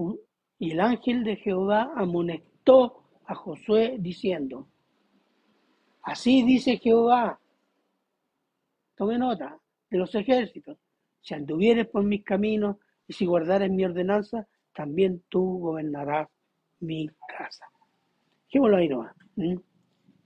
y 0.59 0.71
el 0.71 0.79
ángel 0.79 1.23
de 1.23 1.37
Jehová 1.37 1.91
amonestó 1.95 3.03
a 3.25 3.35
Josué 3.35 3.97
diciendo, 3.99 4.69
así 6.03 6.43
dice 6.43 6.77
Jehová, 6.77 7.39
tome 8.95 9.17
nota 9.17 9.59
de 9.89 9.97
los 9.97 10.13
ejércitos, 10.15 10.77
si 11.21 11.33
anduvieres 11.33 11.87
por 11.87 12.03
mis 12.03 12.23
caminos 12.23 12.77
y 13.07 13.13
si 13.13 13.25
guardares 13.25 13.71
mi 13.71 13.85
ordenanza, 13.85 14.47
también 14.73 15.23
tú 15.29 15.59
gobernarás 15.59 16.29
mi 16.79 17.07
casa. 17.27 17.65
Dejémoslo 18.45 18.77
ahí 18.77 18.87
nomás. 18.87 19.15
¿Mm? 19.35 19.55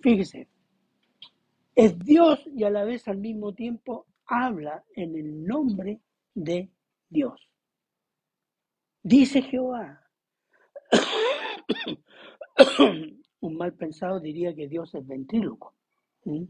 Fíjese, 0.02 0.48
es 1.76 1.98
Dios 2.00 2.40
y 2.48 2.64
a 2.64 2.70
la 2.70 2.84
vez 2.84 3.08
al 3.08 3.18
mismo 3.18 3.54
tiempo 3.54 4.08
habla 4.26 4.84
en 4.96 5.16
el 5.16 5.46
nombre 5.46 6.02
de 6.34 6.72
Dios. 7.10 7.50
Dice 9.02 9.42
Jehová. 9.42 10.02
Un 13.42 13.58
mal 13.58 13.74
pensado 13.74 14.20
diría 14.20 14.56
que 14.56 14.68
Dios 14.68 14.94
es 14.96 15.06
ventríloco. 15.06 15.76
¿Mm? 16.26 16.46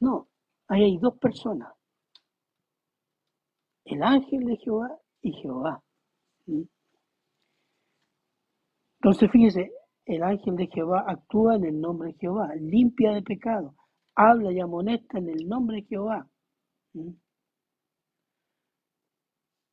No, 0.00 0.28
ahí 0.68 0.82
hay 0.82 0.98
dos 0.98 1.16
personas. 1.18 1.72
El 3.84 4.02
ángel 4.02 4.44
de 4.44 4.56
Jehová 4.56 4.98
y 5.22 5.32
Jehová. 5.32 5.82
¿Mm? 6.46 6.62
Entonces 9.02 9.30
fíjese, 9.30 9.72
el 10.04 10.22
ángel 10.22 10.56
de 10.56 10.66
Jehová 10.66 11.04
actúa 11.06 11.56
en 11.56 11.64
el 11.64 11.80
nombre 11.80 12.12
de 12.12 12.18
Jehová, 12.18 12.54
limpia 12.56 13.12
de 13.12 13.22
pecado, 13.22 13.74
habla 14.14 14.52
y 14.52 14.60
amonesta 14.60 15.18
en 15.18 15.28
el 15.30 15.48
nombre 15.48 15.76
de 15.78 15.82
Jehová. 15.84 16.28
¿Mm? 16.94 17.10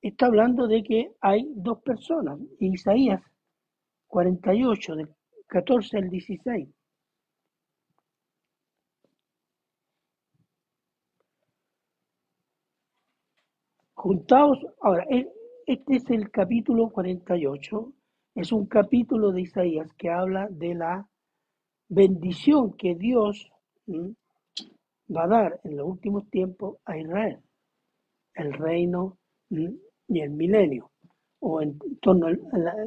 Está 0.02 0.28
hablando 0.28 0.68
de 0.68 0.84
que 0.84 1.12
hay 1.22 1.52
dos 1.56 1.82
personas, 1.82 2.40
Isaías 2.60 3.22
48, 4.08 4.96
del 4.96 5.10
14 5.48 5.98
al 5.98 6.10
16. 6.10 6.70
Juntaos, 13.96 14.60
ahora, 14.80 15.04
e, 15.10 15.28
este 15.66 15.96
es 15.98 16.10
el 16.12 16.30
capítulo 16.30 16.90
48, 16.92 17.94
es 18.38 18.52
un 18.52 18.68
capítulo 18.68 19.32
de 19.32 19.42
Isaías 19.42 19.92
que 19.98 20.12
habla 20.12 20.48
de 20.52 20.76
la 20.76 21.10
bendición 21.90 22.74
que 22.74 22.94
Dios 22.94 23.52
va 23.90 25.24
a 25.24 25.28
dar 25.28 25.60
en 25.64 25.78
los 25.78 25.88
últimos 25.88 26.30
tiempos 26.30 26.78
a 26.86 27.00
Israel, 27.00 27.40
el 28.36 28.54
reino 28.54 29.18
y 29.50 30.20
el 30.20 30.30
milenio, 30.30 30.92
o 31.40 31.64
en 31.64 31.80
torno 32.00 32.28
a 32.28 32.32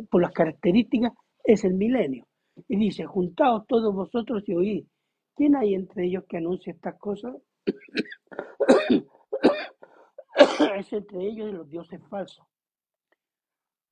por 0.08 0.22
las 0.22 0.30
características 0.30 1.14
es 1.42 1.64
el 1.64 1.74
milenio. 1.74 2.28
Y 2.68 2.76
dice, 2.76 3.04
juntaos 3.04 3.66
todos 3.66 3.92
vosotros 3.92 4.44
y 4.46 4.54
oíd. 4.54 4.86
¿Quién 5.34 5.56
hay 5.56 5.74
entre 5.74 6.04
ellos 6.04 6.26
que 6.28 6.36
anuncie 6.36 6.74
estas 6.74 6.96
cosas? 6.96 7.34
es 10.76 10.92
entre 10.92 11.26
ellos 11.26 11.48
y 11.48 11.52
los 11.52 11.68
dioses 11.68 12.00
falsos. 12.08 12.49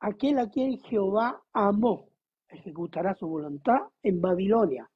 Aquel 0.01 0.39
a 0.39 0.49
quien 0.49 0.79
Jehová 0.79 1.43
amó, 1.53 2.09
ejecutará 2.49 3.15
su 3.15 3.27
voluntad 3.27 3.79
en 4.03 4.21
Babilonia, 4.21 4.89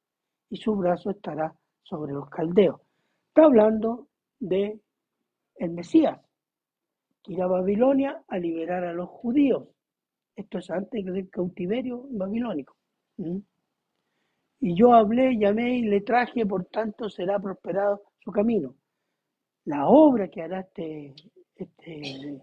y 0.49 0.57
su 0.57 0.75
brazo 0.75 1.09
estará 1.09 1.53
sobre 1.81 2.13
los 2.13 2.29
caldeos. 2.29 2.79
Está 3.27 3.45
hablando 3.45 4.07
de 4.39 4.79
el 5.55 5.71
Mesías, 5.71 6.19
que 7.21 7.33
irá 7.33 7.45
a 7.45 7.49
Babilonia 7.49 8.23
a 8.27 8.37
liberar 8.37 8.83
a 8.85 8.93
los 8.93 9.09
judíos. 9.09 9.67
Esto 10.35 10.59
es 10.59 10.69
antes 10.69 11.05
del 11.05 11.29
cautiverio 11.29 12.05
babilónico. 12.09 12.75
Y 14.59 14.75
yo 14.75 14.93
hablé, 14.93 15.37
llamé 15.37 15.77
y 15.77 15.81
le 15.83 16.01
traje, 16.01 16.45
por 16.45 16.65
tanto 16.65 17.09
será 17.09 17.39
prosperado 17.39 18.03
su 18.19 18.31
camino. 18.31 18.75
La 19.65 19.87
obra 19.87 20.29
que 20.29 20.41
hará 20.41 20.61
este, 20.61 21.13
este, 21.55 22.41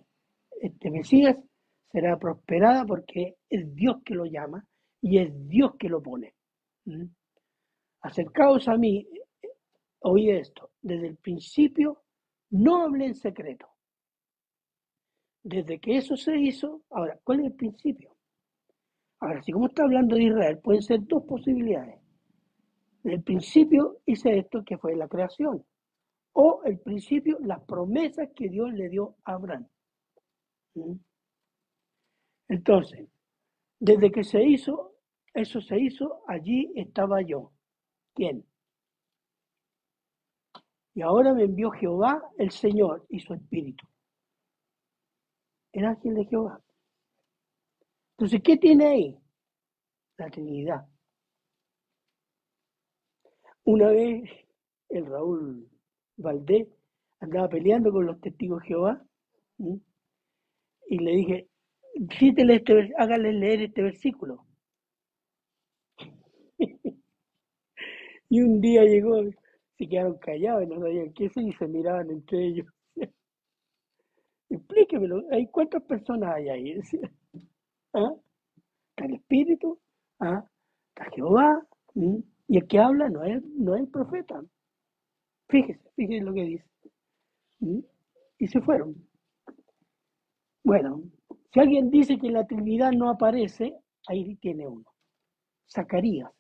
este 0.61 0.91
Mesías 0.91 1.37
será 1.91 2.19
prosperada 2.19 2.85
porque 2.85 3.37
es 3.49 3.75
Dios 3.75 4.03
que 4.05 4.15
lo 4.15 4.25
llama 4.25 4.65
y 5.01 5.19
es 5.19 5.31
Dios 5.49 5.75
que 5.79 5.89
lo 5.89 6.03
pone. 6.03 6.35
Acercaos 8.03 8.69
a 8.69 8.77
mí, 8.77 9.07
oí 10.01 10.31
esto, 10.31 10.71
desde 10.81 11.09
el 11.09 11.17
principio 11.17 12.03
no 12.51 12.83
hablé 12.83 13.07
en 13.07 13.15
secreto. 13.15 13.69
Desde 15.43 15.81
que 15.81 15.97
eso 15.97 16.17
se 16.17 16.37
hizo, 16.37 16.83
ahora, 16.91 17.19
¿cuál 17.25 17.41
es 17.41 17.47
el 17.47 17.55
principio? 17.55 18.15
Ahora, 19.21 19.43
si 19.43 19.53
como 19.53 19.67
está 19.67 19.85
hablando 19.85 20.17
de 20.17 20.25
Israel, 20.25 20.59
pueden 20.59 20.83
ser 20.83 21.01
dos 21.07 21.25
posibilidades. 21.25 22.01
El 23.05 23.23
principio 23.23 23.99
hice 24.05 24.39
esto 24.39 24.63
que 24.65 24.77
fue 24.79 24.97
la 24.97 25.09
creación. 25.09 25.65
O 26.33 26.63
el 26.65 26.79
principio, 26.79 27.39
las 27.41 27.61
promesas 27.65 28.29
que 28.35 28.49
Dios 28.49 28.73
le 28.73 28.89
dio 28.89 29.17
a 29.25 29.33
Abraham. 29.33 29.67
¿Mm? 30.75 30.93
Entonces, 32.51 33.09
desde 33.79 34.11
que 34.11 34.25
se 34.25 34.43
hizo, 34.43 34.97
eso 35.33 35.61
se 35.61 35.79
hizo, 35.79 36.25
allí 36.27 36.73
estaba 36.75 37.23
yo. 37.23 37.53
¿Quién? 38.13 38.45
Y 40.93 41.03
ahora 41.03 41.33
me 41.33 41.45
envió 41.45 41.71
Jehová, 41.71 42.21
el 42.39 42.51
Señor, 42.51 43.07
y 43.09 43.21
su 43.21 43.35
Espíritu. 43.35 43.87
El 45.73 45.85
ángel 45.85 46.15
de 46.15 46.25
Jehová. 46.25 46.61
Entonces, 48.19 48.43
¿qué 48.43 48.57
tiene 48.57 48.87
ahí? 48.87 49.19
La 50.19 50.29
Trinidad. 50.29 50.89
Una 53.63 53.91
vez 53.91 54.29
el 54.89 55.07
Raúl 55.07 55.71
Valdés 56.17 56.67
andaba 57.21 57.49
peleando 57.49 57.93
con 57.93 58.07
los 58.07 58.21
testigos 58.21 58.61
de 58.63 58.67
Jehová 58.67 59.07
y 60.89 60.99
le 60.99 61.11
dije, 61.13 61.50
este, 61.95 62.93
hágale 62.97 63.33
leer 63.33 63.63
este 63.63 63.83
versículo. 63.83 64.47
y 68.29 68.41
un 68.41 68.61
día 68.61 68.85
llegó, 68.85 69.23
se 69.77 69.89
quedaron 69.89 70.19
callados 70.19 70.63
y 70.63 70.67
no 70.67 70.81
sabían 70.81 71.13
qué 71.13 71.31
y 71.35 71.53
se 71.53 71.67
miraban 71.67 72.11
entre 72.11 72.47
ellos. 72.47 72.67
Explíquemelo, 74.51 75.23
¿hay 75.31 75.47
cuántas 75.49 75.83
personas 75.83 76.35
hay 76.35 76.49
ahí? 76.49 76.81
¿Ah? 77.93 78.13
Está 78.91 79.05
el 79.07 79.15
Espíritu, 79.15 79.79
¿Ah? 80.19 80.45
está 80.89 81.11
Jehová, 81.11 81.67
y 81.95 82.57
el 82.57 82.67
que 82.67 82.79
habla 82.79 83.09
no 83.09 83.25
es, 83.25 83.43
no 83.45 83.75
es 83.75 83.83
el 83.83 83.89
profeta. 83.89 84.43
Fíjese, 85.49 85.81
fíjese 85.97 86.25
lo 86.25 86.33
que 86.33 86.45
dice. 86.45 86.65
Y 88.39 88.47
se 88.49 88.61
fueron. 88.61 88.97
Bueno, 90.65 91.03
si 91.53 91.59
alguien 91.59 91.91
dice 91.91 92.17
que 92.19 92.31
la 92.31 92.47
Trinidad 92.47 92.93
no 92.93 93.11
aparece, 93.11 93.77
ahí 94.07 94.37
tiene 94.37 94.69
uno. 94.69 94.85
Zacarías, 95.69 96.31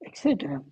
etc. 0.00 0.62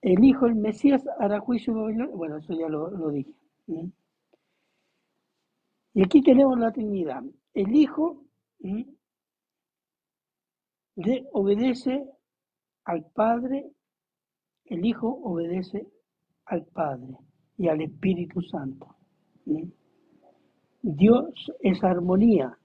El 0.00 0.24
Hijo, 0.24 0.46
el 0.46 0.54
Mesías, 0.54 1.02
hará 1.18 1.40
juicio 1.40 1.74
Bueno, 1.74 2.36
eso 2.38 2.54
ya 2.54 2.68
lo, 2.68 3.10
dije. 3.10 3.34
Y 5.94 6.02
aquí 6.04 6.22
tenemos 6.22 6.58
la 6.58 6.72
Trinidad. 6.72 7.22
El 7.52 7.74
Hijo 7.74 8.24
de, 10.94 11.28
obedece 11.32 12.08
al 12.84 13.04
Padre, 13.10 13.72
el 14.66 14.84
Hijo 14.84 15.08
obedece 15.08 15.86
al 16.46 16.64
Padre 16.66 17.18
y 17.60 17.68
al 17.68 17.82
Espíritu 17.82 18.40
Santo. 18.40 18.96
Dios 20.80 21.52
es 21.60 21.84
armonía, 21.84 22.58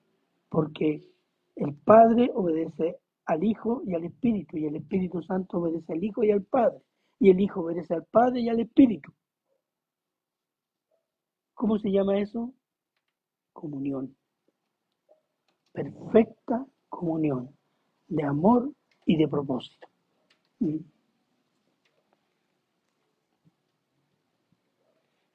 porque 0.47 1.11
el 1.57 1.75
Padre 1.75 2.31
obedece 2.33 2.99
al 3.25 3.43
Hijo 3.43 3.81
y 3.85 3.93
al 3.93 4.05
Espíritu, 4.05 4.55
y 4.55 4.67
el 4.67 4.77
Espíritu 4.77 5.21
Santo 5.21 5.57
obedece 5.57 5.91
al 5.91 6.01
Hijo 6.01 6.23
y 6.23 6.31
al 6.31 6.43
Padre, 6.43 6.79
y 7.19 7.29
el 7.29 7.41
Hijo 7.41 7.59
obedece 7.59 7.93
al 7.93 8.05
Padre 8.05 8.39
y 8.39 8.47
al 8.47 8.61
Espíritu. 8.61 9.11
¿Cómo 11.55 11.77
se 11.77 11.91
llama 11.91 12.17
eso? 12.17 12.53
Comunión. 13.51 14.15
Perfecta 15.73 16.65
comunión 16.87 17.53
de 18.07 18.23
amor 18.23 18.71
y 19.05 19.17
de 19.17 19.27
propósito. 19.27 19.89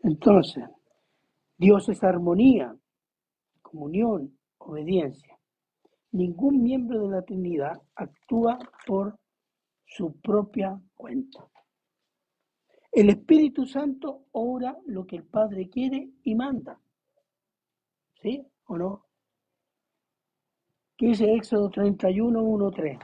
Entonces, 0.02 0.64
Dios 1.56 1.88
es 1.88 2.02
armonía, 2.02 2.74
comunión, 3.60 4.38
obediencia. 4.58 5.38
Ningún 6.12 6.62
miembro 6.62 7.06
de 7.06 7.16
la 7.16 7.22
Trinidad 7.22 7.80
actúa 7.94 8.58
por 8.86 9.18
su 9.84 10.18
propia 10.20 10.80
cuenta. 10.94 11.46
El 12.90 13.10
Espíritu 13.10 13.66
Santo 13.66 14.26
obra 14.32 14.76
lo 14.86 15.06
que 15.06 15.16
el 15.16 15.24
Padre 15.24 15.68
quiere 15.68 16.10
y 16.24 16.34
manda. 16.34 16.80
¿Sí 18.20 18.44
o 18.66 18.76
no? 18.76 19.06
¿Qué 20.96 21.06
dice 21.06 21.32
Éxodo 21.34 21.70
31, 21.70 22.42
1, 22.42 22.70
3? 22.70 22.98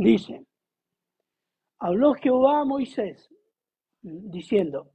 Dice, 0.00 0.46
habló 1.80 2.14
Jehová 2.14 2.60
a 2.60 2.64
Moisés 2.64 3.28
diciendo, 4.00 4.92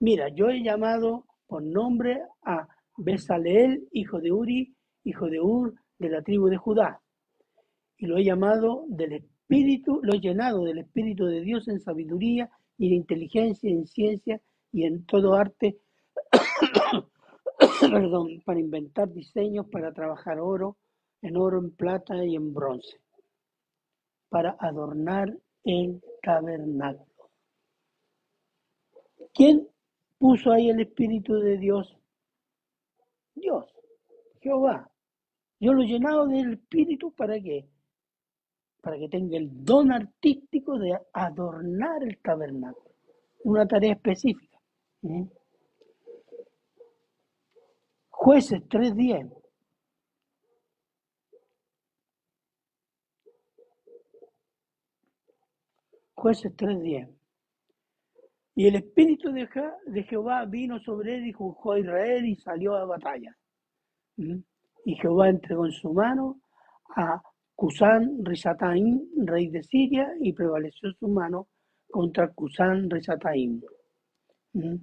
mira, 0.00 0.28
yo 0.28 0.48
he 0.48 0.60
llamado 0.60 1.24
por 1.46 1.62
nombre 1.62 2.20
a 2.42 2.66
Besaleel, 2.96 3.86
hijo 3.92 4.20
de 4.20 4.32
Uri, 4.32 4.74
hijo 5.04 5.26
de 5.26 5.40
Ur, 5.40 5.72
de 6.00 6.08
la 6.08 6.20
tribu 6.22 6.48
de 6.48 6.56
Judá, 6.56 7.00
y 7.96 8.06
lo 8.06 8.16
he 8.16 8.24
llamado 8.24 8.86
del 8.88 9.12
Espíritu, 9.12 10.00
lo 10.02 10.14
he 10.14 10.20
llenado 10.20 10.64
del 10.64 10.78
Espíritu 10.78 11.26
de 11.26 11.42
Dios 11.42 11.68
en 11.68 11.78
sabiduría 11.78 12.50
y 12.76 12.88
en 12.88 12.94
inteligencia, 12.94 13.70
en 13.70 13.86
ciencia 13.86 14.40
y 14.72 14.82
en 14.82 15.06
todo 15.06 15.34
arte, 15.34 15.78
perdón, 17.80 18.42
para 18.44 18.58
inventar 18.58 19.12
diseños, 19.12 19.68
para 19.70 19.92
trabajar 19.92 20.40
oro, 20.40 20.76
en 21.22 21.36
oro, 21.36 21.60
en 21.60 21.70
plata 21.70 22.24
y 22.24 22.34
en 22.34 22.52
bronce, 22.52 23.00
para 24.28 24.56
adornar 24.58 25.36
el 25.64 26.02
tabernáculo. 26.22 27.30
¿Quién 29.32 29.68
puso 30.18 30.52
ahí 30.52 30.70
el 30.70 30.80
Espíritu 30.80 31.34
de 31.34 31.58
Dios? 31.58 31.96
Dios, 33.34 33.66
Jehová. 34.40 34.90
Yo 35.60 35.72
lo 35.72 35.82
he 35.82 35.86
llenado 35.86 36.26
del 36.26 36.54
Espíritu 36.54 37.12
para 37.12 37.40
qué? 37.40 37.68
Para 38.80 38.98
que 38.98 39.08
tenga 39.08 39.36
el 39.36 39.64
don 39.64 39.92
artístico 39.92 40.78
de 40.78 40.98
adornar 41.12 42.02
el 42.02 42.18
tabernáculo. 42.18 42.94
Una 43.44 43.66
tarea 43.66 43.92
específica. 43.92 44.58
¿Mm? 45.02 45.24
Jueces 48.10 48.62
3.10. 48.68 49.45
Jueces 56.16 56.56
3.10. 56.56 57.08
Y 58.54 58.66
el 58.66 58.76
espíritu 58.76 59.30
de, 59.32 60.02
Jehová 60.04 60.46
vino 60.46 60.80
sobre 60.80 61.16
él 61.16 61.26
y 61.26 61.32
juzgó 61.32 61.72
a 61.72 61.78
Israel 61.78 62.24
y 62.24 62.36
salió 62.36 62.74
a 62.74 62.86
batalla. 62.86 63.36
Y 64.16 64.94
Jehová 64.94 65.28
entregó 65.28 65.66
en 65.66 65.72
su 65.72 65.92
mano 65.92 66.40
a 66.96 67.22
Cusán 67.54 68.24
Risataim, 68.24 68.98
rey 69.26 69.48
de 69.48 69.62
Siria, 69.62 70.10
y 70.18 70.32
prevaleció 70.32 70.90
su 70.94 71.06
mano 71.08 71.48
contra 71.90 72.32
Cusán 72.32 72.88
Risataim. 72.88 73.60
¿Mm? 74.54 74.76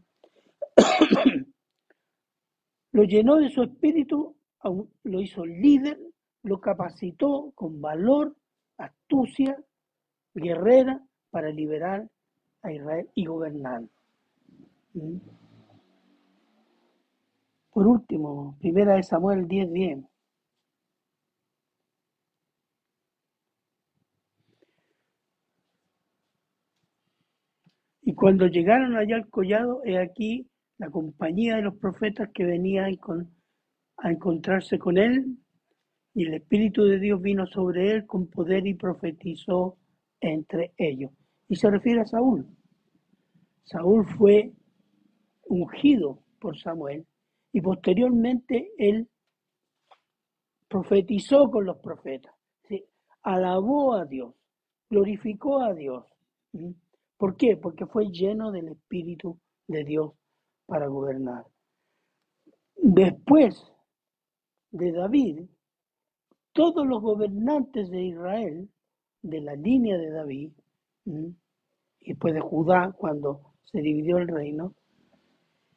lo 2.92 3.04
llenó 3.06 3.38
de 3.38 3.50
su 3.50 3.64
espíritu, 3.64 4.38
lo 5.04 5.20
hizo 5.20 5.48
líder, 5.48 6.00
lo 6.44 6.62
capacitó 6.62 7.52
con 7.56 7.82
valor, 7.82 8.36
astucia, 8.78 9.58
guerrera 10.36 11.02
para 11.34 11.50
liberar 11.50 12.08
a 12.62 12.72
Israel 12.72 13.10
y 13.16 13.26
gobernar. 13.26 13.82
¿Mm? 14.94 15.18
Por 17.72 17.88
último, 17.88 18.56
primera 18.60 18.94
de 18.96 19.02
Samuel 19.02 19.48
10:10. 19.48 20.08
Y 28.04 28.14
cuando 28.14 28.46
llegaron 28.46 28.96
allá 28.96 29.16
al 29.16 29.28
collado, 29.30 29.82
he 29.86 29.98
aquí 29.98 30.48
la 30.78 30.92
compañía 30.92 31.56
de 31.56 31.64
los 31.64 31.76
profetas 31.78 32.30
que 32.32 32.46
venían 32.46 32.96
a 33.98 34.12
encontrarse 34.12 34.78
con 34.78 35.00
él, 35.00 35.38
y 36.14 36.28
el 36.28 36.36
Espíritu 36.36 36.84
de 36.84 37.00
Dios 37.00 37.20
vino 37.22 37.48
sobre 37.48 37.90
él 37.90 38.06
con 38.06 38.28
poder 38.28 38.68
y 38.68 38.76
profetizó 38.76 39.80
entre 40.22 40.74
ellos. 40.78 41.10
Y 41.48 41.56
se 41.56 41.70
refiere 41.70 42.02
a 42.02 42.06
Saúl. 42.06 42.48
Saúl 43.64 44.06
fue 44.18 44.54
ungido 45.46 46.20
por 46.40 46.58
Samuel 46.58 47.06
y 47.52 47.62
posteriormente 47.62 48.72
él 48.78 49.08
profetizó 50.68 51.50
con 51.52 51.66
los 51.66 51.78
profetas, 51.78 52.34
alabó 53.22 53.94
a 53.94 54.06
Dios, 54.06 54.34
glorificó 54.90 55.62
a 55.62 55.74
Dios. 55.74 56.06
¿Por 57.18 57.38
qué? 57.38 57.58
Porque 57.58 57.86
fue 57.86 58.08
lleno 58.08 58.52
del 58.52 58.70
Espíritu 58.70 59.40
de 59.68 59.84
Dios 59.84 60.14
para 60.66 60.88
gobernar. 60.88 61.46
Después 62.76 63.64
de 64.72 64.92
David, 64.92 65.46
todos 66.52 66.86
los 66.86 67.02
gobernantes 67.02 67.90
de 67.90 68.02
Israel, 68.04 68.70
de 69.22 69.42
la 69.42 69.56
línea 69.56 69.98
de 69.98 70.10
David, 70.10 70.52
y 71.06 71.36
después 72.06 72.34
de 72.34 72.42
Judá, 72.42 72.94
cuando 72.98 73.54
se 73.64 73.82
dividió 73.82 74.18
el 74.18 74.28
reino, 74.28 74.74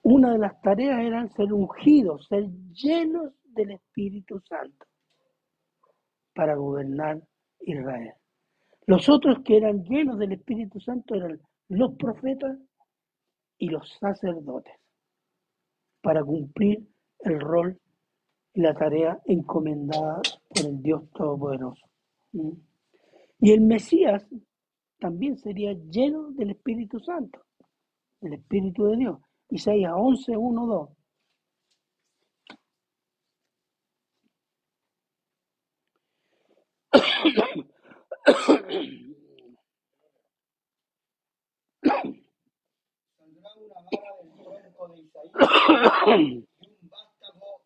una 0.03 0.33
de 0.33 0.39
las 0.39 0.61
tareas 0.61 1.01
era 1.01 1.29
ser 1.29 1.53
ungidos, 1.53 2.27
ser 2.29 2.49
llenos 2.73 3.33
del 3.45 3.73
Espíritu 3.73 4.41
Santo 4.41 4.87
para 6.35 6.55
gobernar 6.55 7.23
Israel. 7.61 8.15
Los 8.87 9.09
otros 9.09 9.41
que 9.45 9.57
eran 9.57 9.83
llenos 9.85 10.19
del 10.19 10.33
Espíritu 10.33 10.79
Santo 10.79 11.15
eran 11.15 11.41
los 11.69 11.95
profetas 11.97 12.57
y 13.59 13.69
los 13.69 13.91
sacerdotes 13.99 14.75
para 16.03 16.23
cumplir 16.23 16.87
el 17.21 17.41
rol 17.41 17.81
y 18.55 18.61
la 18.61 18.75
tarea 18.75 19.21
encomendada 19.25 20.21
por 20.49 20.67
el 20.67 20.81
Dios 20.83 21.11
Todopoderoso. 21.13 21.85
Y 23.41 23.53
el 23.53 23.63
Mesías 23.63 24.25
también 24.99 25.37
sería 25.39 25.73
lleno 25.73 26.31
del 26.33 26.51
Espíritu 26.51 26.99
Santo 27.01 27.47
el 28.27 28.35
Espíritu 28.35 28.85
de 28.87 28.97
Dios. 28.97 29.19
Isaías 29.51 29.93
11, 29.95 30.37
1, 30.37 30.67
2. 30.67 30.89
Saldrá 43.17 43.51
una 43.57 43.75
vara 43.75 44.17
del 44.23 44.33
tronco 44.43 44.89
de 44.89 45.01
Isaías 45.01 45.43
y 46.17 46.47
un 46.69 46.89
vástago 46.89 47.63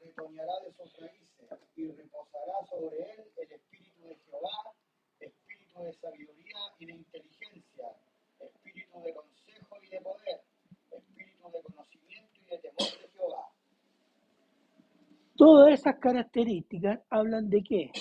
retoñará 0.00 0.52
de 0.64 0.72
sus 0.74 0.96
raíces 1.00 1.48
y 1.76 1.92
reposará 1.92 2.66
sobre 2.68 2.96
él 3.12 3.32
el 3.36 3.52
espíritu 3.52 4.02
de 4.02 4.16
Jehová, 4.16 4.74
espíritu 5.20 5.82
de 5.82 5.92
sabiduría 5.94 6.47
y 6.78 6.86
de 6.86 6.92
inteligencia, 6.92 7.86
espíritu 8.40 9.00
de 9.00 9.12
de 9.90 10.00
poder, 10.00 10.40
espíritu 10.90 11.50
de 11.50 11.62
conocimiento 11.62 12.30
y 12.34 12.50
de 12.50 12.58
temor 12.58 12.92
de 13.00 13.08
Jehová. 13.08 13.48
Todas 15.36 15.72
esas 15.72 15.98
características 15.98 17.00
hablan 17.10 17.48
de 17.48 17.62
qué? 17.62 17.92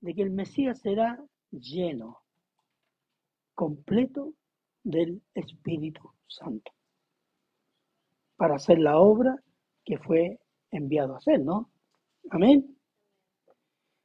De 0.00 0.14
que 0.14 0.22
el 0.22 0.30
Mesías 0.30 0.80
será 0.80 1.22
lleno, 1.50 2.18
completo 3.54 4.34
del 4.82 5.22
Espíritu 5.34 6.10
Santo, 6.26 6.72
para 8.36 8.56
hacer 8.56 8.78
la 8.78 8.98
obra 8.98 9.36
que 9.84 9.98
fue 9.98 10.40
enviado 10.70 11.14
a 11.14 11.18
hacer, 11.18 11.40
¿no? 11.40 11.70
Amén. 12.30 12.76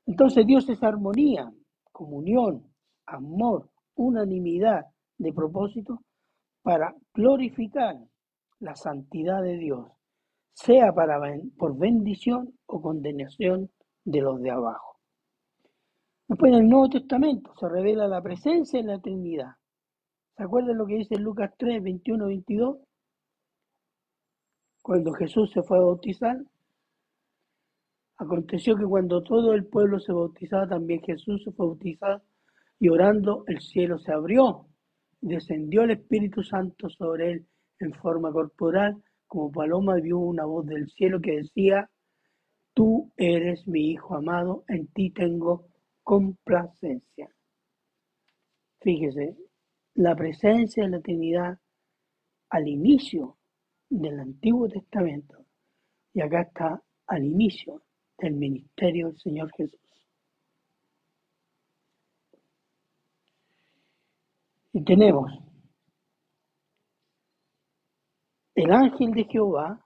Entonces 0.06 0.45
Dios 0.45 0.69
es 0.69 0.84
armonía, 0.84 1.51
comunión, 1.91 2.71
amor, 3.06 3.69
unanimidad 3.96 4.86
de 5.18 5.34
propósito 5.34 6.02
para 6.62 6.96
glorificar 7.14 7.98
la 8.60 8.76
santidad 8.76 9.42
de 9.42 9.58
Dios, 9.58 9.88
sea 10.54 10.94
para, 10.94 11.20
por 11.58 11.78
bendición 11.78 12.54
o 12.66 12.82
condenación 12.82 13.70
de 14.04 14.22
los 14.22 14.42
de 14.42 14.52
abajo. 14.52 15.00
Después 16.28 16.52
en 16.52 16.60
el 16.60 16.70
Nuevo 16.70 16.90
Testamento 16.90 17.54
se 17.60 17.70
revela 17.70 18.08
la 18.08 18.22
presencia 18.22 18.80
en 18.80 18.88
la 18.88 19.00
Trinidad. 19.00 19.52
¿Se 20.36 20.44
acuerdan 20.44 20.78
lo 20.78 20.86
que 20.86 20.96
dice 20.96 21.18
Lucas 21.18 21.54
3, 21.58 21.84
21, 21.84 22.26
22? 22.26 22.78
Cuando 24.82 25.14
Jesús 25.14 25.52
se 25.52 25.62
fue 25.62 25.78
a 25.78 25.82
bautizar, 25.82 26.38
aconteció 28.18 28.76
que 28.76 28.86
cuando 28.86 29.22
todo 29.22 29.54
el 29.54 29.66
pueblo 29.66 30.00
se 30.00 30.14
bautizaba, 30.14 30.68
también 30.68 31.02
Jesús 31.02 31.44
se 31.44 31.52
fue 31.52 31.66
a 31.66 31.70
bautizar 31.70 32.24
y 32.80 32.90
orando 32.90 33.44
el 33.48 33.60
cielo 33.62 33.98
se 34.00 34.12
abrió 34.12 34.68
descendió 35.26 35.82
el 35.84 35.92
Espíritu 35.92 36.44
Santo 36.44 36.88
sobre 36.90 37.32
él 37.32 37.48
en 37.80 37.94
forma 37.94 38.32
corporal, 38.32 39.04
como 39.26 39.52
paloma 39.52 39.96
vio 39.96 40.20
una 40.20 40.46
voz 40.46 40.68
del 40.68 40.88
cielo 40.90 41.20
que 41.20 41.38
decía, 41.38 41.90
tú 42.74 43.12
eres 43.18 43.68
mi 43.68 43.92
Hijo 43.92 44.16
amado, 44.16 44.64
en 44.68 44.88
ti 44.88 45.10
tengo 45.10 45.68
complacencia. 46.04 47.30
Fíjese, 48.82 49.36
la 49.96 50.16
presencia 50.16 50.84
de 50.84 50.90
la 50.90 51.02
Trinidad 51.02 51.58
al 52.50 52.68
inicio 52.68 53.38
del 53.90 54.20
Antiguo 54.20 54.70
Testamento 54.70 55.46
y 56.14 56.22
acá 56.22 56.42
está 56.42 56.84
al 57.08 57.24
inicio 57.24 57.82
del 58.20 58.36
ministerio 58.36 59.08
del 59.08 59.18
Señor 59.18 59.52
Jesús. 59.58 59.85
Y 64.76 64.84
tenemos 64.84 65.32
el 68.56 68.74
ángel 68.74 69.12
de 69.12 69.24
Jehová 69.24 69.80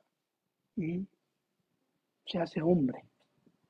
¿m? 0.78 1.06
se 2.26 2.40
hace 2.40 2.60
hombre, 2.60 3.04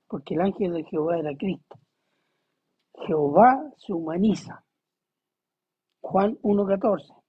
porque 0.07 0.35
el 0.35 0.41
ángel 0.43 0.71
de 0.75 0.85
Jehová 0.85 1.19
era 1.19 1.35
Cristo. 1.35 1.77
Jehová 3.05 3.69
se 3.85 3.91
humaniza. 3.91 4.63
Juan 5.99 6.37
1.14. 6.41 7.21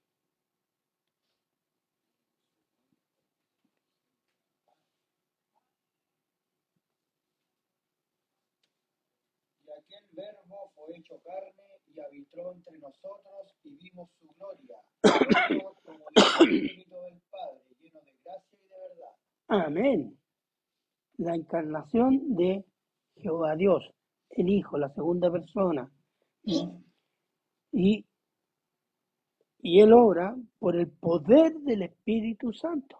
Y 9.65 9.69
aquel 9.69 10.05
verbo 10.13 10.71
fue 10.75 10.97
hecho 10.97 11.21
carne 11.25 11.60
habitó 12.03 12.53
entre 12.53 12.77
nosotros 12.79 13.55
y 13.63 13.75
vimos 13.77 14.09
su 14.19 14.27
gloria, 14.37 14.77
como 15.85 16.05
del 16.15 16.51
Espíritu 16.57 16.95
del 17.01 17.21
Padre, 17.29 17.61
lleno 17.79 18.01
de 18.01 18.13
gracia 18.23 18.59
y 18.59 18.67
de 18.67 18.75
verdad. 18.77 19.15
Amén. 19.47 20.17
La 21.17 21.35
encarnación 21.35 22.35
de 22.35 22.65
Jehová 23.17 23.55
Dios, 23.55 23.83
el 24.29 24.49
Hijo, 24.49 24.77
la 24.77 24.89
segunda 24.93 25.31
persona. 25.31 25.91
Y, 27.71 28.05
y 29.59 29.79
Él 29.79 29.93
obra 29.93 30.35
por 30.59 30.75
el 30.75 30.89
poder 30.89 31.53
del 31.59 31.83
Espíritu 31.83 32.51
Santo. 32.53 32.97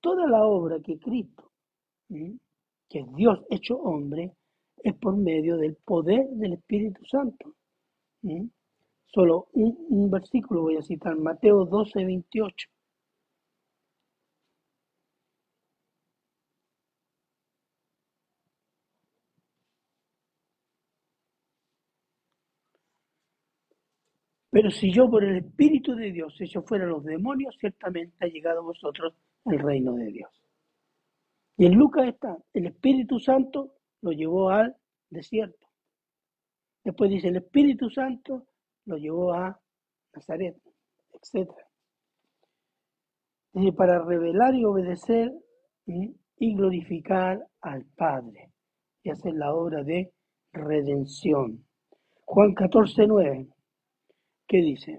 Toda 0.00 0.26
la 0.28 0.44
obra 0.44 0.78
que 0.80 0.98
Cristo, 0.98 1.50
que 2.08 3.00
es 3.00 3.14
Dios 3.14 3.40
hecho 3.50 3.76
hombre, 3.76 4.34
es 4.82 4.94
por 4.94 5.16
medio 5.16 5.56
del 5.56 5.76
poder 5.76 6.28
del 6.30 6.54
Espíritu 6.54 7.04
Santo. 7.04 7.54
Solo 9.06 9.48
un, 9.52 10.10
versículo 10.10 10.62
voy 10.62 10.76
a 10.76 10.82
citar, 10.82 11.16
Mateo 11.16 11.64
12, 11.64 12.04
28. 12.04 12.68
Pero 24.50 24.70
si 24.70 24.90
yo 24.92 25.08
por 25.08 25.22
el 25.24 25.36
Espíritu 25.36 25.94
de 25.94 26.10
Dios 26.10 26.34
echo 26.40 26.62
fuera 26.62 26.86
los 26.86 27.04
demonios, 27.04 27.56
ciertamente 27.60 28.16
ha 28.24 28.26
llegado 28.28 28.60
a 28.60 28.62
vosotros 28.62 29.14
el 29.44 29.58
reino 29.58 29.92
de 29.94 30.06
Dios. 30.06 30.30
Y 31.56 31.66
en 31.66 31.74
Lucas 31.74 32.08
está, 32.08 32.36
el 32.54 32.66
Espíritu 32.66 33.20
Santo 33.20 33.74
lo 34.00 34.12
llevó 34.12 34.50
al 34.50 34.76
desierto. 35.10 35.67
Después 36.84 37.10
dice, 37.10 37.28
el 37.28 37.36
Espíritu 37.36 37.90
Santo 37.90 38.46
lo 38.86 38.96
llevó 38.96 39.32
a 39.32 39.58
Nazaret, 40.14 40.56
etc. 41.12 41.50
Dice, 43.52 43.72
para 43.72 44.02
revelar 44.04 44.54
y 44.54 44.64
obedecer 44.64 45.32
y 45.86 46.54
glorificar 46.54 47.46
al 47.60 47.84
Padre 47.96 48.52
y 49.02 49.10
hacer 49.10 49.34
la 49.34 49.54
obra 49.54 49.82
de 49.82 50.12
redención. 50.52 51.64
Juan 52.24 52.54
14, 52.54 53.06
9. 53.06 53.48
¿Qué 54.46 54.58
dice? 54.58 54.98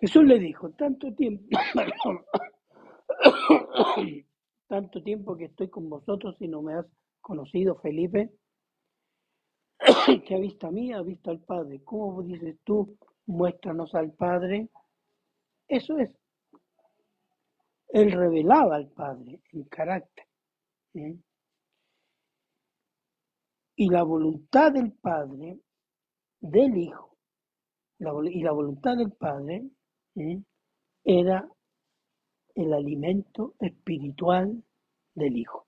Jesús 0.00 0.24
le 0.24 0.38
dijo, 0.38 0.70
tanto 0.70 1.12
tiempo, 1.12 1.44
tanto 4.70 5.02
tiempo 5.02 5.36
que 5.36 5.46
estoy 5.46 5.68
con 5.68 5.90
vosotros 5.90 6.36
y 6.38 6.46
no 6.46 6.62
me 6.62 6.74
has 6.74 6.86
conocido, 7.20 7.80
Felipe, 7.80 8.30
que 10.24 10.34
ha 10.36 10.38
visto 10.38 10.68
a 10.68 10.70
mí, 10.70 10.92
ha 10.92 11.02
visto 11.02 11.32
al 11.32 11.40
Padre. 11.40 11.82
¿Cómo 11.82 12.22
dices 12.22 12.56
tú, 12.62 12.96
muéstranos 13.26 13.92
al 13.96 14.12
Padre? 14.12 14.68
Eso 15.66 15.98
es. 15.98 16.12
Él 17.88 18.12
revelaba 18.12 18.76
al 18.76 18.88
Padre 18.90 19.40
en 19.50 19.64
carácter. 19.64 20.26
¿eh? 20.94 21.18
Y 23.74 23.88
la 23.88 24.04
voluntad 24.04 24.70
del 24.70 24.92
Padre, 24.92 25.58
del 26.38 26.76
Hijo, 26.76 27.18
y 27.98 28.42
la 28.44 28.52
voluntad 28.52 28.96
del 28.96 29.10
Padre 29.10 29.68
¿eh? 30.14 30.40
era 31.02 31.50
el 32.60 32.72
alimento 32.72 33.54
espiritual 33.60 34.62
del 35.14 35.36
Hijo. 35.36 35.66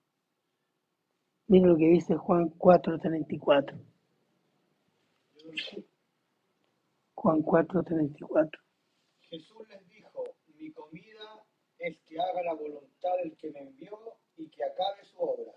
Miren 1.47 1.69
lo 1.69 1.77
que 1.77 1.87
dice 1.87 2.15
Juan 2.15 2.49
4:34. 2.57 3.77
Juan 7.15 7.41
4:34. 7.41 8.59
Jesús 9.21 9.67
les 9.69 9.87
dijo, 9.89 10.23
mi 10.57 10.71
comida 10.71 11.43
es 11.79 11.99
que 12.01 12.19
haga 12.19 12.43
la 12.43 12.53
voluntad 12.53 13.09
del 13.23 13.35
que 13.37 13.51
me 13.51 13.59
envió 13.61 13.97
y 14.37 14.47
que 14.49 14.63
acabe 14.63 15.03
su 15.03 15.17
obra. 15.19 15.51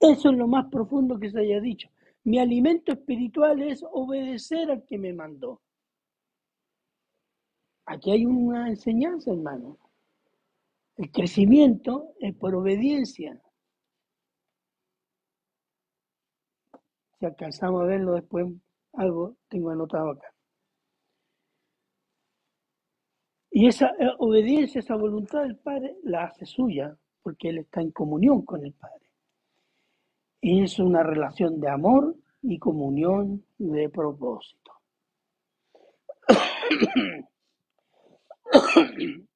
Eso 0.00 0.30
es 0.30 0.36
lo 0.36 0.46
más 0.46 0.66
profundo 0.70 1.18
que 1.18 1.30
se 1.30 1.40
haya 1.40 1.60
dicho. 1.60 1.88
Mi 2.24 2.38
alimento 2.38 2.92
espiritual 2.92 3.62
es 3.62 3.84
obedecer 3.90 4.70
al 4.70 4.84
que 4.84 4.98
me 4.98 5.12
mandó. 5.12 5.60
Aquí 7.86 8.10
hay 8.10 8.26
una 8.26 8.68
enseñanza, 8.68 9.30
hermano. 9.30 9.78
El 10.96 11.10
crecimiento 11.10 12.14
es 12.20 12.34
por 12.34 12.54
obediencia. 12.54 13.38
Si 17.18 17.26
alcanzamos 17.26 17.82
a 17.82 17.86
verlo 17.86 18.14
después, 18.14 18.46
algo 18.94 19.36
tengo 19.48 19.70
anotado 19.70 20.12
acá. 20.12 20.32
Y 23.50 23.66
esa 23.66 23.88
eh, 23.98 24.12
obediencia, 24.18 24.80
esa 24.80 24.96
voluntad 24.96 25.42
del 25.42 25.56
Padre, 25.56 25.96
la 26.02 26.24
hace 26.24 26.46
suya, 26.46 26.96
porque 27.22 27.50
Él 27.50 27.58
está 27.58 27.80
en 27.80 27.90
comunión 27.90 28.44
con 28.44 28.64
el 28.64 28.72
Padre. 28.72 29.06
Y 30.40 30.62
es 30.62 30.78
una 30.78 31.02
relación 31.02 31.60
de 31.60 31.68
amor 31.68 32.14
y 32.42 32.58
comunión 32.58 33.44
de 33.58 33.88
propósito. 33.88 34.72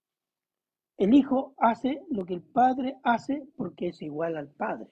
El 1.00 1.14
Hijo 1.14 1.54
hace 1.56 2.02
lo 2.10 2.26
que 2.26 2.34
el 2.34 2.42
Padre 2.42 2.98
hace 3.02 3.42
porque 3.56 3.88
es 3.88 4.02
igual 4.02 4.36
al 4.36 4.48
Padre. 4.50 4.86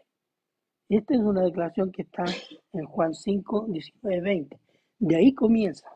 Esta 0.88 1.12
es 1.12 1.21
una 1.21 1.42
declaración 1.42 1.92
que 1.92 2.01
está 2.01 2.25
en 2.73 2.87
Juan 2.87 3.12
5, 3.12 3.66
19, 3.68 4.21
20. 4.23 4.59
De 5.01 5.16
ahí 5.16 5.35
comienza. 5.35 5.87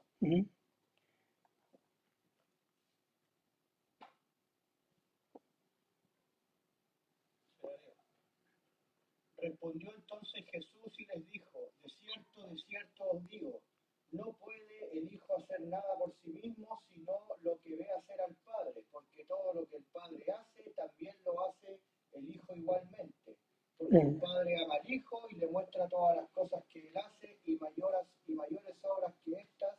Respondió 9.38 9.94
entonces 9.96 10.44
Jesús 10.53 10.92
y 10.98 11.07
les 11.07 11.31
dijo, 11.31 11.59
de 11.83 11.88
cierto, 11.88 12.48
de 12.48 12.59
cierto 12.59 13.05
os 13.12 13.29
digo, 13.29 13.62
no 14.11 14.25
puede 14.35 14.72
el 14.98 15.12
Hijo 15.12 15.37
hacer 15.37 15.61
nada 15.62 15.96
por 15.98 16.12
sí 16.22 16.31
mismo, 16.31 16.81
sino 16.90 17.12
lo 17.42 17.59
que 17.62 17.76
ve 17.76 17.87
hacer 17.98 18.20
al 18.20 18.35
Padre, 18.44 18.83
porque 18.92 19.24
todo 19.24 19.55
lo 19.55 19.66
que 19.68 19.76
el 19.76 19.85
Padre 19.92 20.24
hace, 20.33 20.70
también 20.76 21.14
lo 21.24 21.48
hace 21.48 21.78
el 22.12 22.31
Hijo 22.35 22.55
igualmente. 22.55 23.37
Porque 23.78 23.96
el 23.98 24.16
Padre 24.16 24.57
ama 24.64 24.74
al 24.83 24.90
Hijo 24.92 25.26
y 25.31 25.35
le 25.37 25.46
muestra 25.48 25.88
todas 25.88 26.16
las 26.16 26.31
cosas 26.31 26.62
que 26.72 26.81
él 26.88 26.96
hace 26.96 27.38
y 27.46 27.57
mayores, 27.57 28.07
y 28.26 28.33
mayores 28.35 28.76
obras 28.83 29.14
que 29.24 29.33
estas 29.33 29.76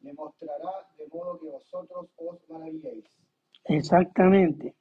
le 0.00 0.12
mostrará, 0.14 0.88
de 0.96 1.06
modo 1.08 1.38
que 1.40 1.48
vosotros 1.50 2.08
os 2.16 2.48
maravilléis. 2.48 3.04
Exactamente. 3.64 4.74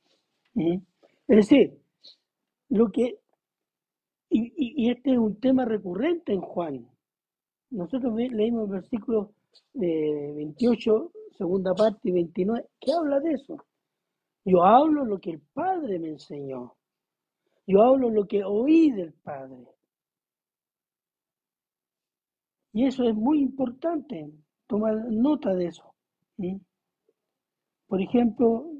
¿eh? 0.56 0.80
Es 1.28 1.36
decir, 1.36 1.78
lo 2.70 2.90
que, 2.92 3.20
y, 4.30 4.42
y- 4.56 4.86
y 4.86 4.92
este 4.92 5.12
es 5.12 5.18
un 5.18 5.40
tema 5.40 5.66
recurrente 5.66 6.34
en 6.34 6.42
Juan. 6.42 6.88
Nosotros 7.72 8.14
leímos 8.16 8.70
el 8.72 8.84
de 9.74 10.34
28, 10.36 11.12
segunda 11.38 11.74
parte 11.74 12.10
y 12.10 12.12
29, 12.12 12.66
que 12.80 12.94
habla 12.94 13.20
de 13.20 13.34
eso. 13.34 13.58
Yo 14.46 14.64
hablo 14.64 15.06
lo 15.06 15.20
que 15.20 15.32
el 15.32 15.42
Padre 15.54 16.00
me 16.00 16.10
enseñó. 16.10 16.76
Yo 17.68 17.84
hablo 17.84 18.10
lo 18.10 18.26
que 18.28 18.44
oí 18.44 18.92
del 18.92 19.14
Padre. 19.14 19.68
Y 22.74 22.86
eso 22.86 23.04
es 23.04 23.16
muy 23.16 23.40
importante, 23.40 24.32
tomar 24.68 24.96
nota 25.10 25.54
de 25.54 25.68
eso. 25.68 25.94
Por 27.88 28.02
ejemplo, 28.02 28.72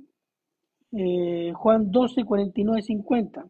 eh, 0.92 1.52
Juan 1.56 1.92
12, 1.92 2.24
49, 2.24 2.82
50. 2.82 3.50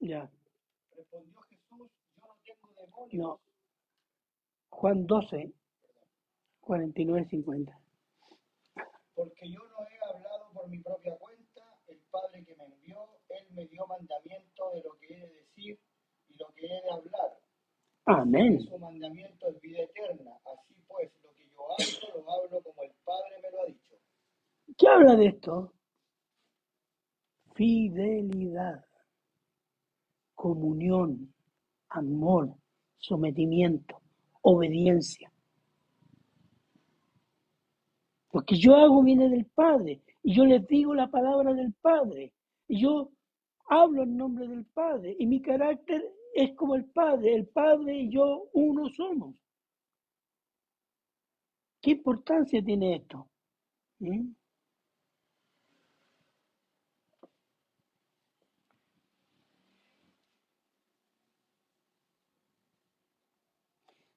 ya, 0.00 0.30
Respondió 0.96 1.40
Jesús, 1.42 1.90
yo 2.16 2.26
no 2.26 2.36
tengo 2.44 2.68
demonios, 2.68 2.85
no. 3.12 3.40
Juan 4.70 5.06
12, 5.06 5.52
49, 6.60 7.26
50. 7.30 7.78
porque 9.14 9.48
yo 9.50 9.60
no 9.60 9.86
he 9.88 10.14
hablado 10.14 10.50
por 10.52 10.68
mi 10.68 10.78
propia 10.80 11.16
cuenta, 11.16 11.62
el 11.88 11.98
Padre 12.10 12.44
que 12.44 12.54
me 12.56 12.64
envió, 12.64 13.08
Él 13.30 13.46
me 13.52 13.66
dio 13.66 13.86
mandamiento 13.86 14.70
de 14.74 14.82
lo 14.82 14.92
que 14.98 15.06
he 15.14 15.20
de 15.20 15.34
decir 15.34 15.80
y 16.28 16.36
lo 16.36 16.52
que 16.52 16.66
he 16.66 16.82
de 16.82 16.90
hablar. 16.90 17.38
Amén. 18.04 18.60
Su 18.60 18.78
mandamiento 18.78 19.48
es 19.48 19.60
vida 19.60 19.82
eterna. 19.82 20.38
Así 20.44 20.74
pues, 20.86 21.10
lo 21.22 21.32
que 21.34 21.48
yo 21.48 21.62
hablo, 21.72 22.22
lo 22.22 22.30
hablo 22.30 22.62
como 22.62 22.82
el 22.82 22.92
Padre 23.04 23.40
me 23.42 23.50
lo 23.50 23.62
ha 23.62 23.66
dicho. 23.66 23.94
¿Qué 24.76 24.86
habla 24.88 25.16
de 25.16 25.26
esto? 25.26 25.72
Fidelidad, 27.54 28.84
comunión, 30.34 31.34
amor, 31.88 32.54
sometimiento, 32.98 34.00
obediencia. 34.42 35.32
Lo 38.32 38.42
que 38.42 38.56
yo 38.56 38.74
hago 38.74 39.02
viene 39.02 39.28
del 39.28 39.46
Padre 39.46 40.02
y 40.22 40.34
yo 40.34 40.44
les 40.44 40.66
digo 40.66 40.94
la 40.94 41.08
palabra 41.08 41.54
del 41.54 41.72
Padre 41.74 42.32
y 42.68 42.80
yo 42.82 43.10
hablo 43.68 44.02
en 44.02 44.16
nombre 44.16 44.46
del 44.46 44.66
Padre 44.66 45.16
y 45.18 45.26
mi 45.26 45.40
carácter 45.40 46.04
es 46.34 46.54
como 46.54 46.74
el 46.74 46.84
Padre. 46.84 47.34
El 47.34 47.46
Padre 47.46 47.96
y 47.96 48.10
yo 48.10 48.50
uno 48.52 48.90
somos. 48.90 49.34
¿Qué 51.80 51.92
importancia 51.92 52.62
tiene 52.62 52.96
esto? 52.96 53.28
¿Mm? 54.00 54.32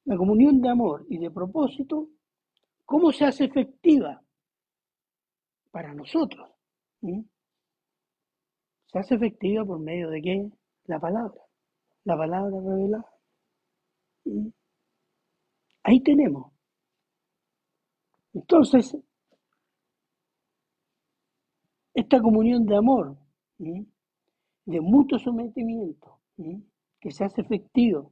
La 0.09 0.17
comunión 0.17 0.59
de 0.59 0.69
amor 0.69 1.05
y 1.07 1.19
de 1.19 1.29
propósito, 1.29 2.09
¿cómo 2.83 3.11
se 3.11 3.25
hace 3.25 3.45
efectiva 3.45 4.19
para 5.69 5.93
nosotros? 5.93 6.49
Se 8.87 8.97
hace 8.97 9.13
efectiva 9.13 9.63
por 9.63 9.77
medio 9.79 10.09
de 10.09 10.19
qué? 10.19 10.49
La 10.85 10.99
palabra, 10.99 11.39
la 12.05 12.17
palabra 12.17 12.59
revelada. 12.59 13.05
Ahí 15.83 16.01
tenemos. 16.01 16.53
Entonces, 18.33 18.97
esta 21.93 22.19
comunión 22.19 22.65
de 22.65 22.75
amor, 22.75 23.15
de 23.59 24.81
mutuo 24.81 25.19
sometimiento, 25.19 26.17
que 26.99 27.11
se 27.11 27.25
hace 27.25 27.41
efectivo 27.41 28.11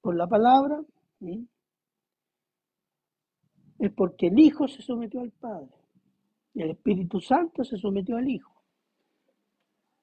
por 0.00 0.16
la 0.16 0.26
palabra, 0.26 0.80
es 3.78 3.92
porque 3.92 4.28
el 4.28 4.38
Hijo 4.38 4.68
se 4.68 4.82
sometió 4.82 5.20
al 5.20 5.30
Padre 5.32 5.74
y 6.54 6.62
el 6.62 6.70
Espíritu 6.70 7.20
Santo 7.20 7.64
se 7.64 7.76
sometió 7.76 8.16
al 8.16 8.28
Hijo. 8.28 8.52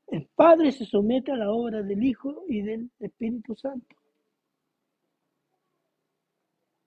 El 0.08 0.28
Padre 0.28 0.72
se 0.72 0.86
somete 0.86 1.32
a 1.32 1.38
la 1.38 1.52
obra 1.52 1.82
del 1.82 2.04
Hijo 2.04 2.44
y 2.48 2.62
del 2.62 2.92
Espíritu 3.00 3.56
Santo. 3.56 3.96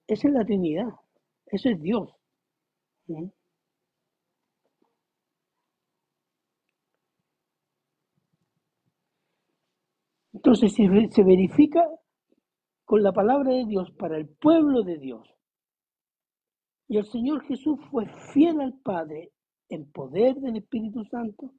Esa 0.06 0.28
es 0.28 0.34
la 0.34 0.44
Trinidad, 0.44 0.90
eso 1.46 1.70
es 1.70 1.80
Dios. 1.80 2.12
Entonces 10.34 10.74
se 10.74 11.22
verifica 11.22 11.82
con 12.84 13.02
la 13.02 13.12
palabra 13.12 13.52
de 13.52 13.64
Dios 13.64 13.90
para 13.92 14.16
el 14.16 14.28
pueblo 14.28 14.82
de 14.82 14.98
Dios. 14.98 15.28
Y 16.88 16.98
el 16.98 17.06
Señor 17.06 17.42
Jesús 17.44 17.78
fue 17.90 18.06
fiel 18.32 18.60
al 18.60 18.74
Padre 18.74 19.32
en 19.68 19.90
poder 19.90 20.36
del 20.36 20.56
Espíritu 20.56 21.04
Santo, 21.04 21.50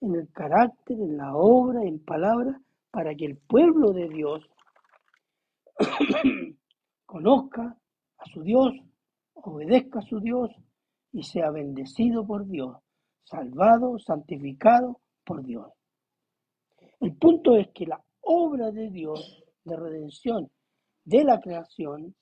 en 0.00 0.16
el 0.16 0.30
carácter, 0.32 0.98
en 0.98 1.16
la 1.16 1.36
obra, 1.36 1.82
en 1.84 2.04
palabra, 2.04 2.60
para 2.90 3.14
que 3.14 3.26
el 3.26 3.36
pueblo 3.36 3.92
de 3.92 4.08
Dios 4.08 4.44
conozca 7.06 7.76
a 8.18 8.24
su 8.26 8.42
Dios, 8.42 8.74
obedezca 9.34 10.00
a 10.00 10.02
su 10.02 10.20
Dios 10.20 10.50
y 11.12 11.22
sea 11.22 11.50
bendecido 11.50 12.26
por 12.26 12.46
Dios, 12.46 12.76
salvado, 13.22 13.98
santificado 13.98 15.00
por 15.24 15.44
Dios. 15.44 15.70
El 17.00 17.16
punto 17.16 17.56
es 17.56 17.68
que 17.72 17.86
la 17.86 18.02
obra 18.20 18.72
de 18.72 18.90
Dios 18.90 19.44
de 19.64 19.76
redención 19.76 20.50
de 21.04 21.24
la 21.24 21.40
creación 21.40 22.14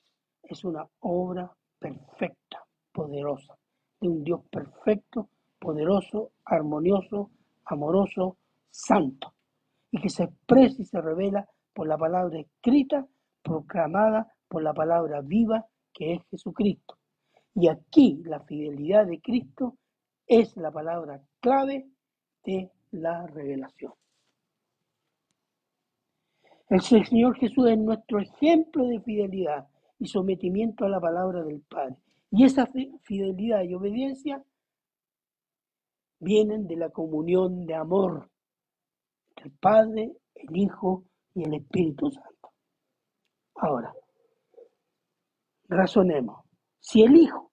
es 0.42 0.64
una 0.64 0.86
obra 1.00 1.50
perfecta, 1.78 2.64
poderosa, 2.92 3.56
de 4.00 4.08
un 4.08 4.24
Dios 4.24 4.40
perfecto, 4.50 5.28
poderoso, 5.58 6.32
armonioso, 6.44 7.30
amoroso, 7.66 8.38
santo, 8.70 9.34
y 9.90 10.00
que 10.00 10.08
se 10.08 10.24
expresa 10.24 10.82
y 10.82 10.84
se 10.86 11.00
revela 11.00 11.46
por 11.74 11.86
la 11.86 11.98
palabra 11.98 12.40
escrita, 12.40 13.06
proclamada 13.42 14.32
por 14.48 14.62
la 14.62 14.72
palabra 14.72 15.20
viva 15.20 15.66
que 15.92 16.14
es 16.14 16.22
Jesucristo. 16.30 16.98
Y 17.54 17.68
aquí 17.68 18.22
la 18.24 18.40
fidelidad 18.40 19.06
de 19.06 19.20
Cristo 19.20 19.76
es 20.26 20.56
la 20.56 20.70
palabra 20.70 21.20
clave 21.40 21.88
de 22.44 22.70
la 22.92 23.26
revelación. 23.26 23.92
El 26.70 26.80
Señor 26.82 27.36
Jesús 27.36 27.68
es 27.68 27.78
nuestro 27.78 28.20
ejemplo 28.20 28.86
de 28.86 29.00
fidelidad 29.00 29.66
y 29.98 30.06
sometimiento 30.06 30.84
a 30.84 30.88
la 30.88 31.00
palabra 31.00 31.42
del 31.42 31.60
Padre. 31.62 31.96
Y 32.30 32.44
esa 32.44 32.70
fidelidad 33.02 33.64
y 33.64 33.74
obediencia 33.74 34.40
vienen 36.20 36.68
de 36.68 36.76
la 36.76 36.90
comunión 36.90 37.66
de 37.66 37.74
amor 37.74 38.30
entre 39.30 39.46
el 39.46 39.58
Padre, 39.58 40.12
el 40.36 40.56
Hijo 40.56 41.04
y 41.34 41.42
el 41.42 41.54
Espíritu 41.54 42.08
Santo. 42.08 42.52
Ahora, 43.56 43.92
razonemos. 45.68 46.44
Si 46.78 47.02
el 47.02 47.16
Hijo, 47.16 47.50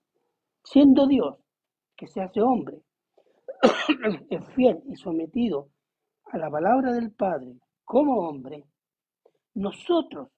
siendo 0.64 1.08
Dios, 1.08 1.38
que 1.96 2.06
se 2.06 2.22
hace 2.22 2.40
hombre, 2.40 2.84
es 4.30 4.46
fiel 4.54 4.80
y 4.86 4.96
sometido 4.96 5.70
a 6.26 6.38
la 6.38 6.52
palabra 6.52 6.94
del 6.94 7.12
Padre 7.14 7.58
como 7.84 8.28
hombre, 8.28 8.64
nosotros, 9.58 10.30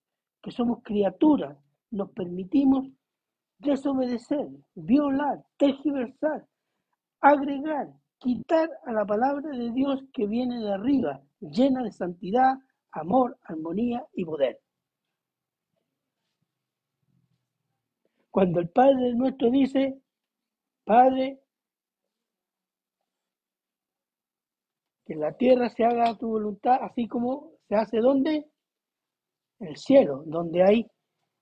que 0.41 0.51
somos 0.51 0.81
criaturas, 0.81 1.57
nos 1.91 2.09
permitimos 2.11 2.87
desobedecer, 3.57 4.47
violar, 4.75 5.43
tergiversar, 5.57 6.47
agregar, 7.19 7.89
quitar 8.17 8.69
a 8.85 8.93
la 8.93 9.05
palabra 9.05 9.49
de 9.49 9.71
Dios 9.71 10.01
que 10.13 10.25
viene 10.25 10.59
de 10.59 10.73
arriba, 10.73 11.21
llena 11.41 11.83
de 11.83 11.91
santidad, 11.91 12.59
amor, 12.91 13.37
armonía 13.43 14.05
y 14.13 14.23
poder. 14.23 14.61
Cuando 18.31 18.61
el 18.61 18.69
Padre 18.69 19.15
nuestro 19.15 19.49
dice, 19.51 20.01
Padre, 20.85 21.41
que 25.05 25.15
la 25.15 25.33
tierra 25.33 25.69
se 25.69 25.83
haga 25.83 26.17
tu 26.17 26.29
voluntad, 26.29 26.77
así 26.81 27.05
como 27.07 27.51
se 27.67 27.75
hace 27.75 27.97
donde? 27.97 28.49
El 29.59 29.75
cielo, 29.77 30.23
donde 30.25 30.63
hay 30.63 30.87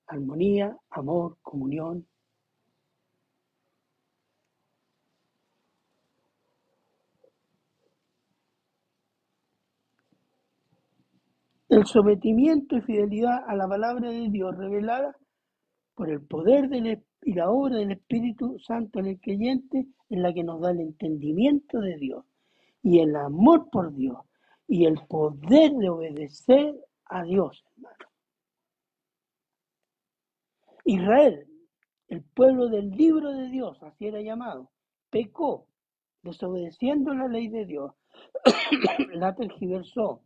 armonía, 0.08 0.76
amor, 0.90 1.38
comunión. 1.42 2.08
El 11.70 11.86
sometimiento 11.86 12.78
y 12.78 12.82
fidelidad 12.82 13.44
a 13.46 13.54
la 13.56 13.68
palabra 13.68 14.10
de 14.10 14.30
Dios 14.30 14.56
revelada 14.56 15.16
por 15.96 16.10
el 16.10 16.22
poder 16.22 16.70
y 17.24 17.34
la 17.34 17.50
obra 17.50 17.78
del 17.78 17.92
Espíritu 17.92 18.58
Santo 18.60 19.00
en 19.00 19.08
el 19.08 19.20
creyente 19.20 19.88
es 20.10 20.20
la 20.20 20.34
que 20.34 20.44
nos 20.44 20.62
da 20.62 20.72
el 20.72 20.80
entendimiento 20.80 21.80
de 21.80 21.98
Dios 21.98 22.26
y 22.82 23.00
el 23.00 23.16
amor 23.16 23.70
por 23.70 23.94
Dios 23.94 24.18
y 24.68 24.86
el 24.86 25.00
poder 25.08 25.74
de 25.74 25.90
obedecer 25.90 26.76
a 27.06 27.24
Dios, 27.24 27.66
hermano. 27.76 28.07
Israel, 30.88 31.46
el 32.08 32.24
pueblo 32.24 32.70
del 32.70 32.92
libro 32.92 33.34
de 33.34 33.50
Dios, 33.50 33.78
así 33.84 34.08
era 34.08 34.22
llamado, 34.22 34.72
pecó, 35.10 35.68
desobedeciendo 36.24 37.14
la 37.14 37.28
ley 37.28 37.50
de 37.50 37.66
Dios, 37.66 37.92
la 39.14 39.36
tergiversó, 39.36 40.22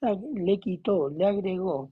le 0.00 0.58
quitó, 0.58 1.10
le 1.10 1.26
agregó, 1.26 1.90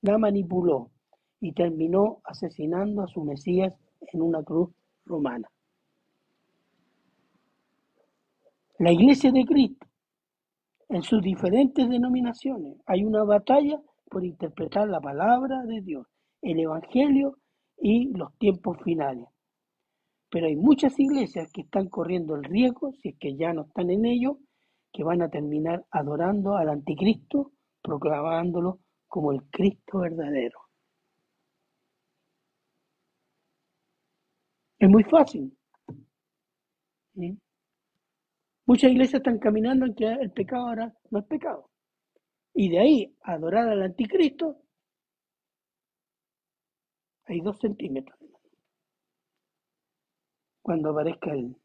la 0.00 0.16
manipuló 0.16 0.90
y 1.38 1.52
terminó 1.52 2.22
asesinando 2.24 3.02
a 3.02 3.06
su 3.06 3.22
Mesías 3.22 3.74
en 4.00 4.22
una 4.22 4.42
cruz 4.42 4.70
romana. 5.04 5.46
La 8.78 8.92
iglesia 8.92 9.30
de 9.30 9.44
Cristo, 9.44 9.86
en 10.88 11.02
sus 11.02 11.20
diferentes 11.20 11.86
denominaciones, 11.86 12.78
hay 12.86 13.04
una 13.04 13.24
batalla 13.24 13.78
por 14.10 14.24
interpretar 14.24 14.88
la 14.88 15.02
palabra 15.02 15.62
de 15.64 15.82
Dios 15.82 16.06
el 16.42 16.60
Evangelio 16.60 17.38
y 17.78 18.12
los 18.12 18.36
tiempos 18.38 18.78
finales. 18.82 19.26
Pero 20.30 20.46
hay 20.46 20.56
muchas 20.56 20.98
iglesias 20.98 21.50
que 21.52 21.62
están 21.62 21.88
corriendo 21.88 22.34
el 22.34 22.44
riesgo, 22.44 22.92
si 22.92 23.10
es 23.10 23.18
que 23.18 23.36
ya 23.36 23.52
no 23.52 23.62
están 23.62 23.90
en 23.90 24.04
ello, 24.04 24.38
que 24.92 25.04
van 25.04 25.22
a 25.22 25.28
terminar 25.28 25.84
adorando 25.90 26.56
al 26.56 26.68
anticristo, 26.68 27.52
proclamándolo 27.82 28.80
como 29.06 29.32
el 29.32 29.42
Cristo 29.44 29.98
verdadero. 29.98 30.60
Es 34.78 34.88
muy 34.88 35.04
fácil. 35.04 35.56
Muchas 38.66 38.90
iglesias 38.90 39.20
están 39.20 39.38
caminando 39.38 39.86
en 39.86 39.94
que 39.94 40.06
el 40.06 40.32
pecado 40.32 40.68
ahora 40.68 40.94
no 41.10 41.20
es 41.20 41.24
pecado. 41.26 41.70
Y 42.52 42.68
de 42.70 42.78
ahí 42.80 43.16
adorar 43.22 43.68
al 43.68 43.82
anticristo 43.82 44.58
hay 47.26 47.40
dos 47.40 47.58
centímetros 47.58 48.18
cuando 50.62 50.90
aparezca 50.90 51.32
el, 51.32 51.56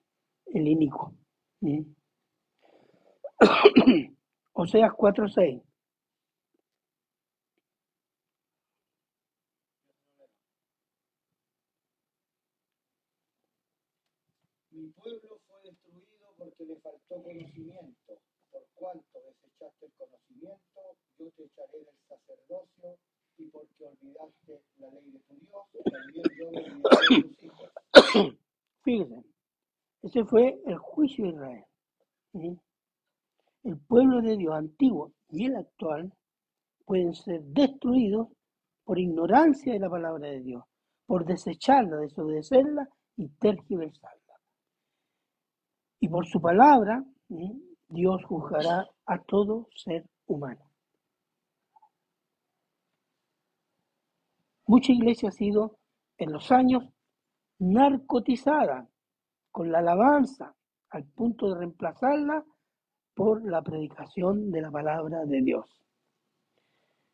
el 0.47 0.67
inicuo. 0.67 1.13
¿sí? 1.59 1.85
Oseas 4.53 4.91
4.6. 4.91 5.63
Mi 14.71 14.87
pueblo 14.89 15.39
fue 15.47 15.61
destruido 15.63 16.33
porque 16.37 16.65
le 16.65 16.75
faltó 16.81 17.23
conocimiento. 17.23 18.21
Por 18.51 18.67
cuanto 18.75 19.19
desechaste 19.19 19.85
el 19.85 19.91
conocimiento, 19.93 20.81
yo 21.17 21.31
te 21.31 21.43
echaré 21.43 21.77
del 21.79 21.95
sacerdocio 22.07 22.97
y 23.37 23.45
porque 23.45 23.85
olvidaste 23.85 24.61
la 24.77 24.89
ley 24.91 25.11
de 25.11 25.19
tu 25.19 25.35
Dios, 25.35 25.67
también 25.91 26.23
yo 26.37 27.25
tus 27.27 27.43
hijos. 27.43 27.69
Fíjense, 28.83 29.23
ese 30.01 30.25
fue 30.25 30.61
el 30.65 30.77
juicio 30.77 31.25
de 31.25 31.31
Israel. 31.31 31.65
El 33.63 33.77
pueblo 33.79 34.21
de 34.21 34.37
Dios 34.37 34.55
antiguo 34.55 35.13
y 35.29 35.45
el 35.45 35.55
actual 35.55 36.13
pueden 36.85 37.13
ser 37.13 37.41
destruidos 37.43 38.29
por 38.83 38.99
ignorancia 38.99 39.73
de 39.73 39.79
la 39.79 39.89
palabra 39.89 40.29
de 40.29 40.41
Dios, 40.41 40.63
por 41.05 41.25
desecharla, 41.25 41.97
desobedecerla 41.97 42.89
y 43.15 43.29
tergiversarla. 43.29 44.35
Y 45.99 46.09
por 46.09 46.25
su 46.25 46.41
palabra. 46.41 47.03
Dios 47.91 48.23
juzgará 48.23 48.87
a 49.05 49.19
todo 49.19 49.67
ser 49.75 50.05
humano. 50.25 50.70
Mucha 54.71 54.93
iglesia 54.93 55.27
ha 55.27 55.31
sido 55.33 55.79
en 56.17 56.31
los 56.31 56.49
años 56.49 56.85
narcotizada 57.59 58.87
con 59.51 59.69
la 59.69 59.79
alabanza 59.79 60.55
al 60.91 61.03
punto 61.03 61.49
de 61.49 61.59
reemplazarla 61.59 62.45
por 63.13 63.43
la 63.43 63.61
predicación 63.61 64.49
de 64.49 64.61
la 64.61 64.71
palabra 64.71 65.25
de 65.25 65.41
Dios. 65.41 65.65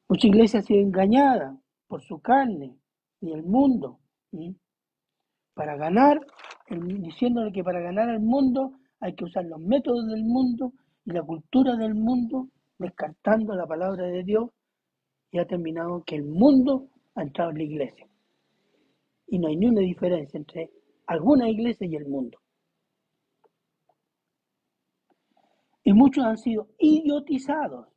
Mucha 0.08 0.28
iglesia 0.28 0.60
ha 0.60 0.62
sido 0.62 0.82
engañada 0.82 1.58
por 1.88 2.04
su 2.04 2.20
carne 2.20 2.78
y 3.22 3.32
el 3.32 3.42
mundo, 3.42 4.02
¿sí? 4.30 4.56
para 5.56 5.78
ganar, 5.78 6.20
diciéndole 6.70 7.52
que 7.52 7.64
para 7.64 7.80
ganar 7.80 8.08
el 8.10 8.20
mundo 8.20 8.74
hay 9.00 9.16
que 9.16 9.26
usar 9.26 9.46
los 9.46 9.62
métodos 9.62 10.06
del 10.10 10.24
mundo 10.24 10.74
y 11.06 11.12
la 11.12 11.24
cultura 11.24 11.76
del 11.76 11.96
mundo, 11.96 12.50
descartando 12.78 13.56
la 13.56 13.66
palabra 13.66 14.06
de 14.06 14.24
Dios, 14.24 14.52
y 15.32 15.40
ha 15.40 15.48
terminado 15.48 16.04
que 16.04 16.18
el 16.18 16.26
mundo 16.26 16.90
ha 17.18 17.24
entrado 17.24 17.52
en 17.52 17.58
la 17.58 17.64
iglesia. 17.64 18.08
Y 19.28 19.40
no 19.40 19.48
hay 19.48 19.58
ni 19.58 19.66
una 19.66 19.82
diferencia 19.82 20.38
entre 20.38 20.72
alguna 21.08 21.50
iglesia 21.50 21.88
y 21.88 21.96
el 21.96 22.06
mundo. 22.06 22.40
Y 25.84 25.94
muchos 25.94 26.24
han 26.24 26.38
sido 26.38 26.70
idiotizados, 26.78 27.88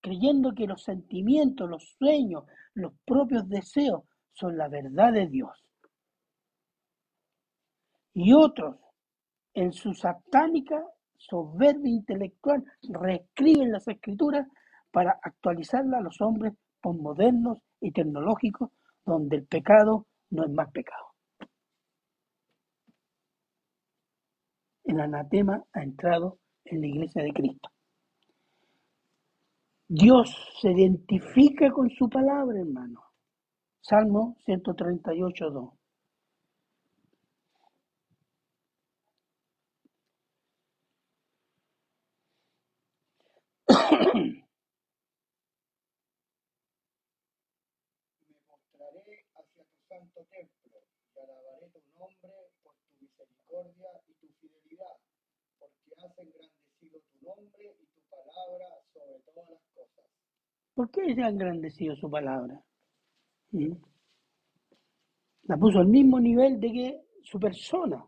creyendo 0.00 0.54
que 0.54 0.66
los 0.66 0.82
sentimientos, 0.82 1.68
los 1.68 1.94
sueños, 1.98 2.44
los 2.74 2.92
propios 3.04 3.48
deseos 3.48 4.02
son 4.32 4.56
la 4.56 4.68
verdad 4.68 5.12
de 5.12 5.26
Dios. 5.28 5.64
Y 8.14 8.32
otros, 8.32 8.76
en 9.54 9.72
su 9.72 9.94
satánica 9.94 10.84
soberbia 11.16 11.92
intelectual, 11.92 12.64
reescriben 12.82 13.70
las 13.70 13.86
escrituras 13.86 14.48
para 14.90 15.18
actualizarlas 15.22 16.00
a 16.00 16.02
los 16.02 16.20
hombres 16.20 16.54
posmodernos 16.80 17.58
y 17.82 17.92
tecnológicos, 17.92 18.70
donde 19.04 19.36
el 19.36 19.46
pecado 19.46 20.06
no 20.30 20.44
es 20.44 20.50
más 20.52 20.70
pecado. 20.72 21.04
El 24.84 25.00
anatema 25.00 25.64
ha 25.72 25.82
entrado 25.82 26.38
en 26.64 26.80
la 26.80 26.86
iglesia 26.86 27.22
de 27.22 27.32
Cristo. 27.32 27.70
Dios 29.88 30.34
se 30.60 30.72
identifica 30.72 31.70
con 31.70 31.90
su 31.90 32.08
palabra, 32.08 32.58
hermano. 32.60 33.02
Salmo 33.82 34.36
138, 34.46 35.50
2. 35.50 35.70
Me 48.28 48.36
mostraré 48.48 49.24
hacia 49.34 49.64
tu 49.64 49.80
santo 49.88 50.26
templo 50.30 50.80
y 51.14 51.18
alabaré 51.20 51.68
tu 51.70 51.80
nombre 51.98 52.28
por 52.62 52.74
tu 52.98 53.06
misericordia 53.52 53.88
y 54.08 54.14
tu 54.14 54.32
fidelidad, 54.40 54.96
porque 55.58 55.92
has 55.98 56.18
engrandecido 56.18 57.00
tu 57.00 57.24
nombre 57.24 57.76
y 57.78 57.86
tu 57.86 58.00
palabra 58.08 58.66
sobre 58.92 59.20
todas 59.20 59.50
las 59.50 59.60
cosas. 59.74 60.04
¿Por 60.74 60.90
qué 60.90 61.14
se 61.14 61.22
ha 61.22 61.28
engrandecido 61.28 61.96
su 61.96 62.10
palabra? 62.10 62.60
¿Mm? 63.50 63.72
La 65.44 65.56
puso 65.56 65.80
al 65.80 65.88
mismo 65.88 66.18
nivel 66.20 66.60
de 66.60 66.72
que 66.72 67.00
su 67.22 67.38
persona. 67.38 68.04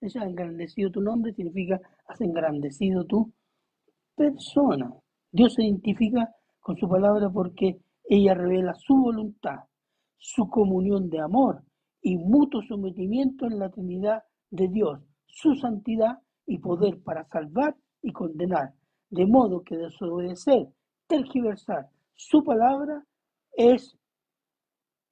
Ese 0.00 0.18
ha 0.18 0.24
engrandecido 0.24 0.90
tu 0.90 1.00
nombre 1.00 1.32
significa 1.34 1.78
has 2.06 2.20
engrandecido 2.20 3.04
tu 3.04 3.32
persona. 4.16 4.92
Dios 5.30 5.54
se 5.54 5.62
identifica 5.62 6.34
con 6.58 6.76
su 6.76 6.88
palabra 6.88 7.30
porque 7.30 7.80
ella 8.04 8.34
revela 8.34 8.74
su 8.74 8.96
voluntad, 8.96 9.60
su 10.16 10.48
comunión 10.48 11.08
de 11.08 11.20
amor 11.20 11.62
y 12.00 12.16
mutuo 12.16 12.62
sometimiento 12.62 13.46
en 13.46 13.58
la 13.58 13.70
Trinidad 13.70 14.22
de 14.50 14.68
Dios, 14.68 15.00
su 15.26 15.54
santidad 15.54 16.18
y 16.46 16.58
poder 16.58 17.00
para 17.02 17.24
salvar 17.28 17.76
y 18.02 18.12
condenar. 18.12 18.74
De 19.08 19.26
modo 19.26 19.62
que 19.62 19.76
desobedecer, 19.76 20.68
tergiversar 21.06 21.88
su 22.14 22.44
palabra 22.44 23.04
es 23.52 23.96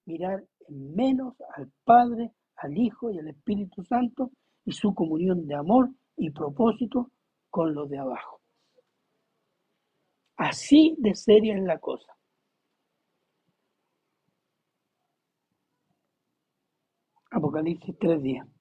mirar 0.05 0.45
en 0.69 0.95
menos 0.95 1.35
al 1.57 1.71
Padre, 1.85 2.33
al 2.57 2.77
Hijo 2.77 3.11
y 3.11 3.19
al 3.19 3.29
Espíritu 3.29 3.83
Santo 3.83 4.31
y 4.65 4.73
su 4.73 4.95
comunión 4.95 5.47
de 5.47 5.55
amor 5.55 5.91
y 6.17 6.31
propósito 6.31 7.11
con 7.51 7.75
los 7.75 7.89
de 7.89 7.99
abajo. 7.99 8.41
Así 10.37 10.95
de 10.99 11.15
seria 11.15 11.57
es 11.57 11.65
la 11.65 11.79
cosa. 11.79 12.13
Apocalipsis 17.31 17.95
3.10. 17.99 18.58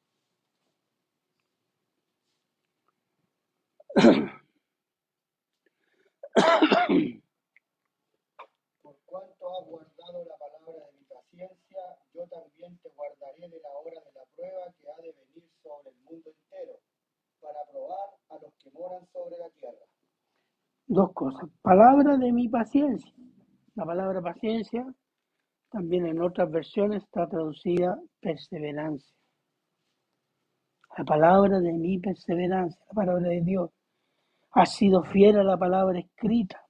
Por 8.84 8.96
cuanto 9.06 9.50
has 9.50 9.66
guardado 9.66 10.24
la 10.24 10.38
palabra 10.38 10.86
de 10.86 10.92
mi 11.00 11.04
paciencia, 11.06 11.82
yo 12.14 12.28
también 12.28 12.78
te 12.78 12.90
guardaré 12.90 13.50
de 13.50 13.60
la 13.60 13.70
hora 13.70 14.00
de 14.00 14.12
la 14.14 14.24
prueba 14.36 14.72
que 14.78 14.92
ha 14.92 14.96
de 14.98 15.14
venir 15.14 15.50
sobre 15.64 15.90
el 15.90 15.96
mundo 16.04 16.30
entero, 16.30 16.80
para 17.42 17.66
probar 17.72 18.10
a 18.30 18.36
los 18.36 18.54
que 18.62 18.70
moran 18.70 19.08
sobre 19.12 19.38
la 19.40 19.50
tierra. 19.50 19.86
Dos 20.86 21.12
cosas. 21.14 21.50
Palabra 21.64 22.18
de 22.18 22.32
mi 22.32 22.50
paciencia. 22.50 23.12
La 23.74 23.86
palabra 23.86 24.22
paciencia 24.22 24.86
también 25.72 26.06
en 26.06 26.22
otras 26.22 26.52
versiones 26.52 27.04
está 27.04 27.28
traducida 27.28 28.00
perseverancia. 28.20 29.16
La 30.98 31.04
palabra 31.04 31.60
de 31.60 31.74
mi 31.74 31.98
perseverancia, 31.98 32.80
la 32.90 32.94
palabra 32.94 33.28
de 33.30 33.42
Dios. 33.42 33.72
Ha 34.58 34.66
sido 34.66 35.04
fiel 35.04 35.38
a 35.40 35.44
la 35.44 35.56
palabra 35.58 36.00
escrita. 36.00 36.62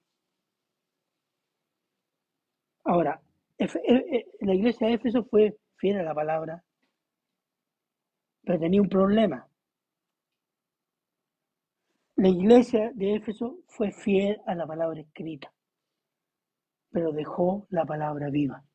Ahora, 2.83 3.21
e- 3.57 3.65
e- 3.65 4.25
la 4.41 4.53
iglesia 4.55 4.87
de 4.87 4.93
Éfeso 4.95 5.23
fue 5.23 5.57
fiel 5.77 5.99
a 5.99 6.03
la 6.03 6.13
palabra, 6.13 6.63
pero 8.43 8.59
tenía 8.59 8.81
un 8.81 8.89
problema. 8.89 9.47
La 12.17 12.29
iglesia 12.29 12.91
de 12.93 13.15
Éfeso 13.15 13.59
fue 13.67 13.91
fiel 13.91 14.41
a 14.45 14.55
la 14.55 14.67
palabra 14.67 14.99
escrita, 14.99 15.53
pero 16.91 17.13
dejó 17.13 17.67
la 17.69 17.85
palabra 17.85 18.29
viva, 18.29 18.65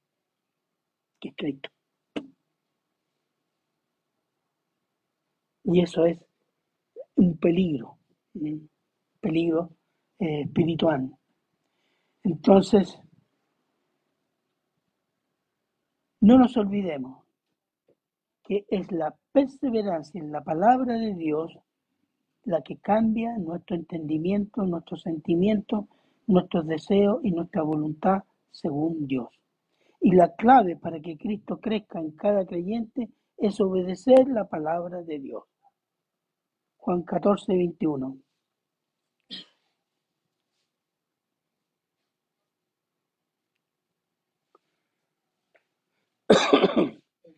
que 1.20 1.28
es 1.30 1.34
Cristo. 1.36 1.70
Y 5.64 5.82
eso 5.82 6.06
es 6.06 6.18
un 7.16 7.38
peligro. 7.38 7.98
Peligro 9.22 9.70
eh, 10.18 10.42
espiritual. 10.42 11.10
Entonces, 12.24 12.98
no 16.20 16.38
nos 16.38 16.56
olvidemos 16.56 17.24
que 18.44 18.66
es 18.68 18.90
la 18.92 19.16
perseverancia 19.32 20.20
en 20.20 20.32
la 20.32 20.42
palabra 20.42 20.98
de 20.98 21.14
Dios 21.14 21.56
la 22.44 22.60
que 22.62 22.76
cambia 22.78 23.38
nuestro 23.38 23.76
entendimiento, 23.76 24.62
nuestros 24.64 25.02
sentimientos, 25.02 25.84
nuestros 26.26 26.66
deseos 26.66 27.20
y 27.22 27.30
nuestra 27.30 27.62
voluntad 27.62 28.24
según 28.50 29.06
Dios. 29.06 29.28
Y 30.00 30.12
la 30.12 30.34
clave 30.34 30.76
para 30.76 31.00
que 31.00 31.16
Cristo 31.16 31.60
crezca 31.60 32.00
en 32.00 32.10
cada 32.12 32.44
creyente 32.44 33.08
es 33.36 33.60
obedecer 33.60 34.26
la 34.26 34.48
palabra 34.48 35.02
de 35.02 35.20
Dios. 35.20 35.44
Juan 36.76 37.02
14, 37.02 37.54
21. 37.54 38.18
El 46.28 46.38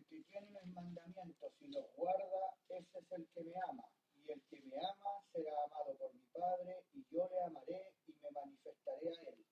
que 0.09 0.23
tiene 0.29 0.47
mis 0.63 0.73
mandamientos 0.73 1.51
y 1.67 1.71
los 1.71 1.85
guarda, 1.95 2.55
ese 2.69 2.99
es 2.99 3.11
el 3.11 3.27
que 3.33 3.43
me 3.43 3.53
ama. 3.69 3.83
Y 4.25 4.31
el 4.31 4.41
que 4.49 4.61
me 4.63 4.77
ama 4.77 5.21
será 5.33 5.51
amado 5.65 5.97
por 5.97 6.13
mi 6.13 6.25
Padre, 6.33 6.83
y 6.93 7.05
yo 7.11 7.27
le 7.29 7.43
amaré 7.43 7.93
y 8.07 8.11
me 8.13 8.31
manifestaré 8.31 9.09
a 9.09 9.29
él. 9.29 9.45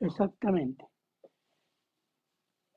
Exactamente. 0.00 0.86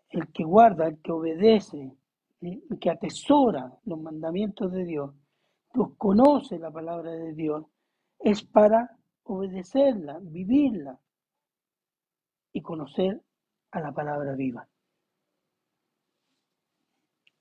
El 0.09 0.31
que 0.31 0.43
guarda, 0.43 0.87
el 0.87 1.01
que 1.01 1.11
obedece, 1.11 1.95
el 2.41 2.79
que 2.79 2.89
atesora 2.89 3.77
los 3.85 3.99
mandamientos 3.99 4.71
de 4.71 4.85
Dios, 4.85 5.13
pues 5.71 5.89
conoce 5.97 6.57
la 6.57 6.71
palabra 6.71 7.11
de 7.11 7.33
Dios, 7.33 7.65
es 8.19 8.43
para 8.43 8.97
obedecerla, 9.23 10.19
vivirla 10.21 10.99
y 12.51 12.61
conocer 12.61 13.21
a 13.71 13.79
la 13.79 13.91
palabra 13.91 14.33
viva. 14.33 14.67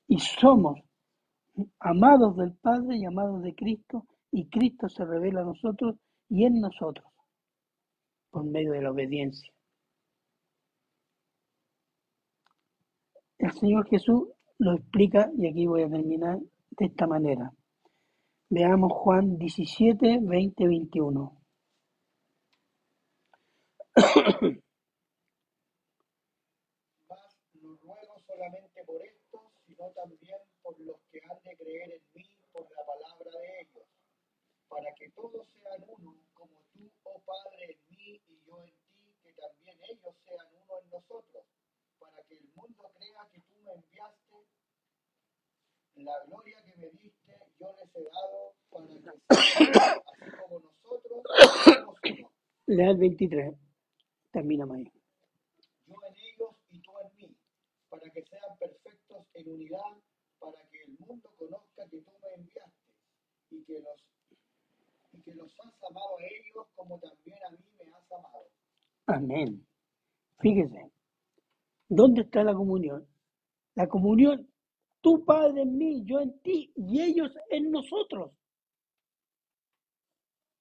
Y 0.08 0.18
somos 0.20 0.78
amados 1.80 2.36
del 2.36 2.54
Padre 2.54 2.96
y 2.96 3.04
amados 3.04 3.42
de 3.42 3.54
Cristo, 3.54 4.06
y 4.30 4.48
Cristo 4.48 4.88
se 4.88 5.04
revela 5.04 5.40
a 5.42 5.44
nosotros 5.44 5.96
y 6.28 6.44
en 6.44 6.60
nosotros 6.60 7.06
por 8.30 8.44
medio 8.44 8.72
de 8.72 8.82
la 8.82 8.90
obediencia. 8.90 9.52
El 13.38 13.52
Señor 13.52 13.88
Jesús 13.88 14.28
lo 14.58 14.74
explica, 14.74 15.30
y 15.36 15.46
aquí 15.46 15.66
voy 15.66 15.82
a 15.82 15.88
terminar 15.88 16.38
de 16.70 16.86
esta 16.86 17.06
manera. 17.06 17.52
Veamos 18.50 18.92
Juan 18.92 19.38
17, 19.38 20.18
20, 20.22 20.66
21. 20.66 21.40
Mas 27.08 27.20
no 27.54 27.76
ruego 27.76 28.18
solamente 28.26 28.84
por 28.84 29.00
estos, 29.02 29.40
sino 29.66 29.90
también 29.90 30.38
por 30.68 30.78
los 30.80 31.00
que 31.10 31.18
han 31.24 31.42
de 31.44 31.56
creer 31.56 31.92
en 31.92 32.02
mí 32.12 32.28
por 32.52 32.60
la 32.76 32.84
palabra 32.84 33.40
de 33.40 33.60
ellos, 33.62 33.88
para 34.68 34.94
que 34.96 35.08
todos 35.12 35.48
sean 35.48 35.82
uno, 35.88 36.14
como 36.34 36.60
tú, 36.74 36.92
oh 37.04 37.22
Padre, 37.24 37.72
en 37.72 37.96
mí 37.96 38.20
y 38.28 38.44
yo 38.46 38.60
en 38.60 38.74
ti, 38.92 39.16
que 39.22 39.32
también 39.32 39.78
ellos 39.88 40.14
sean 40.26 40.46
uno 40.52 40.78
en 40.82 40.90
nosotros, 40.90 41.44
para 41.98 42.22
que 42.24 42.34
el 42.34 42.48
mundo 42.54 42.90
crea 42.98 43.28
que 43.32 43.40
tú 43.40 43.54
me 43.64 43.72
enviaste. 43.72 44.36
La 45.94 46.24
gloria 46.26 46.62
que 46.62 46.76
me 46.76 46.90
diste, 46.90 47.38
yo 47.58 47.72
les 47.72 47.96
he 47.96 48.04
dado 48.04 48.54
para 48.68 48.86
que 48.88 49.00
sean 49.00 49.22
así 49.26 50.36
como 50.36 50.60
nosotros 50.60 51.22
somos 51.64 51.98
uno. 52.04 52.32
Lea 52.66 52.90
el 52.90 52.98
23. 52.98 53.54
Termina 54.32 54.66
ahí. 54.74 54.92
yo 55.86 55.94
en 56.06 56.14
ellos 56.14 56.54
y 56.68 56.80
tú 56.82 56.90
en 57.02 57.16
mí, 57.16 57.36
para 57.88 58.10
que 58.10 58.22
sean 58.22 58.58
perfectos 58.58 59.26
en 59.32 59.48
unidad, 59.48 59.96
para 60.40 60.62
que 60.70 60.82
el 60.82 60.98
mundo 60.98 61.30
conozca 61.36 61.88
que 61.88 62.00
tú 62.00 62.12
me 62.22 62.34
enviaste 62.34 62.92
y 63.50 63.57
los 63.74 64.08
y 65.12 65.22
que 65.22 65.34
los 65.34 65.52
has 65.60 65.74
amado 65.88 66.18
a 66.18 66.22
ellos 66.22 66.66
como 66.74 66.98
también 66.98 67.38
a 67.46 67.50
mí 67.50 67.58
me 67.78 67.92
has 67.92 68.12
amado. 68.12 68.44
Amén. 69.06 69.66
Fíjese, 70.38 70.90
¿dónde 71.88 72.22
está 72.22 72.44
la 72.44 72.54
comunión? 72.54 73.06
La 73.74 73.88
comunión, 73.88 74.48
tu 75.00 75.24
Padre 75.24 75.62
en 75.62 75.76
mí, 75.76 76.02
yo 76.04 76.20
en 76.20 76.38
ti 76.40 76.72
y 76.76 77.00
ellos 77.00 77.32
en 77.50 77.70
nosotros. 77.70 78.32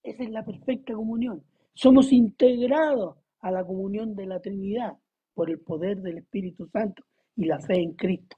Esa 0.04 0.24
es 0.24 0.30
la 0.30 0.46
perfecta 0.46 0.94
comunión. 0.94 1.44
Somos 1.74 2.12
integrados 2.12 3.18
a 3.40 3.52
la 3.52 3.66
comunión 3.66 4.16
de 4.16 4.26
la 4.26 4.40
Trinidad 4.40 4.98
por 5.34 5.50
el 5.50 5.60
poder 5.60 6.02
del 6.02 6.20
Espíritu 6.20 6.68
Santo 6.68 7.04
y 7.36 7.46
la 7.46 7.60
fe 7.60 7.76
en 7.82 7.94
Cristo. 7.94 8.38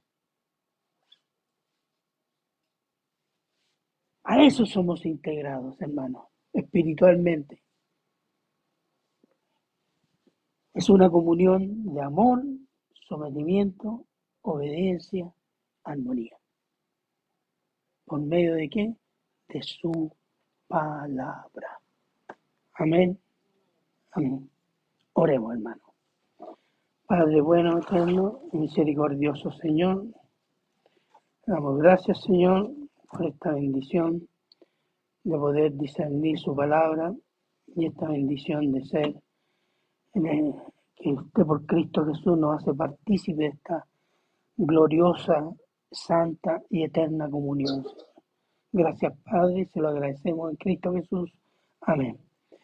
A 4.29 4.43
eso 4.43 4.63
somos 4.63 5.07
integrados, 5.07 5.81
hermanos, 5.81 6.27
espiritualmente. 6.53 7.63
Es 10.71 10.87
una 10.87 11.09
comunión 11.09 11.95
de 11.95 11.99
amor, 11.99 12.43
sometimiento, 13.07 14.05
obediencia, 14.43 15.33
armonía. 15.83 16.37
¿Por 18.05 18.21
medio 18.21 18.53
de 18.53 18.69
qué? 18.69 18.95
De 19.47 19.63
su 19.63 20.15
palabra. 20.67 21.79
Amén. 22.75 23.19
Amén. 24.11 24.47
Oremos, 25.13 25.55
hermano. 25.55 25.81
Padre 27.07 27.41
bueno, 27.41 27.79
eterno, 27.79 28.41
misericordioso 28.53 29.51
Señor, 29.53 30.05
damos 31.47 31.79
gracias, 31.79 32.21
Señor, 32.21 32.71
por 33.09 33.25
esta 33.25 33.53
bendición 33.53 34.27
de 35.23 35.37
poder 35.37 35.75
discernir 35.77 36.39
su 36.39 36.55
palabra 36.55 37.13
y 37.75 37.85
esta 37.87 38.07
bendición 38.07 38.71
de 38.71 38.85
ser 38.85 39.15
en 40.13 40.25
el- 40.27 40.55
que 40.95 41.13
usted 41.13 41.45
por 41.45 41.65
Cristo 41.65 42.05
Jesús 42.05 42.37
nos 42.37 42.61
hace 42.61 42.73
partícipe 42.73 43.43
de 43.43 43.47
esta 43.49 43.85
gloriosa, 44.57 45.49
santa 45.91 46.61
y 46.69 46.83
eterna 46.83 47.29
comunión. 47.29 47.85
Gracias, 48.71 49.13
Padre, 49.23 49.65
se 49.65 49.79
lo 49.79 49.89
agradecemos 49.89 50.51
en 50.51 50.57
Cristo 50.57 50.93
Jesús. 50.93 51.31
Amén. 51.81 52.19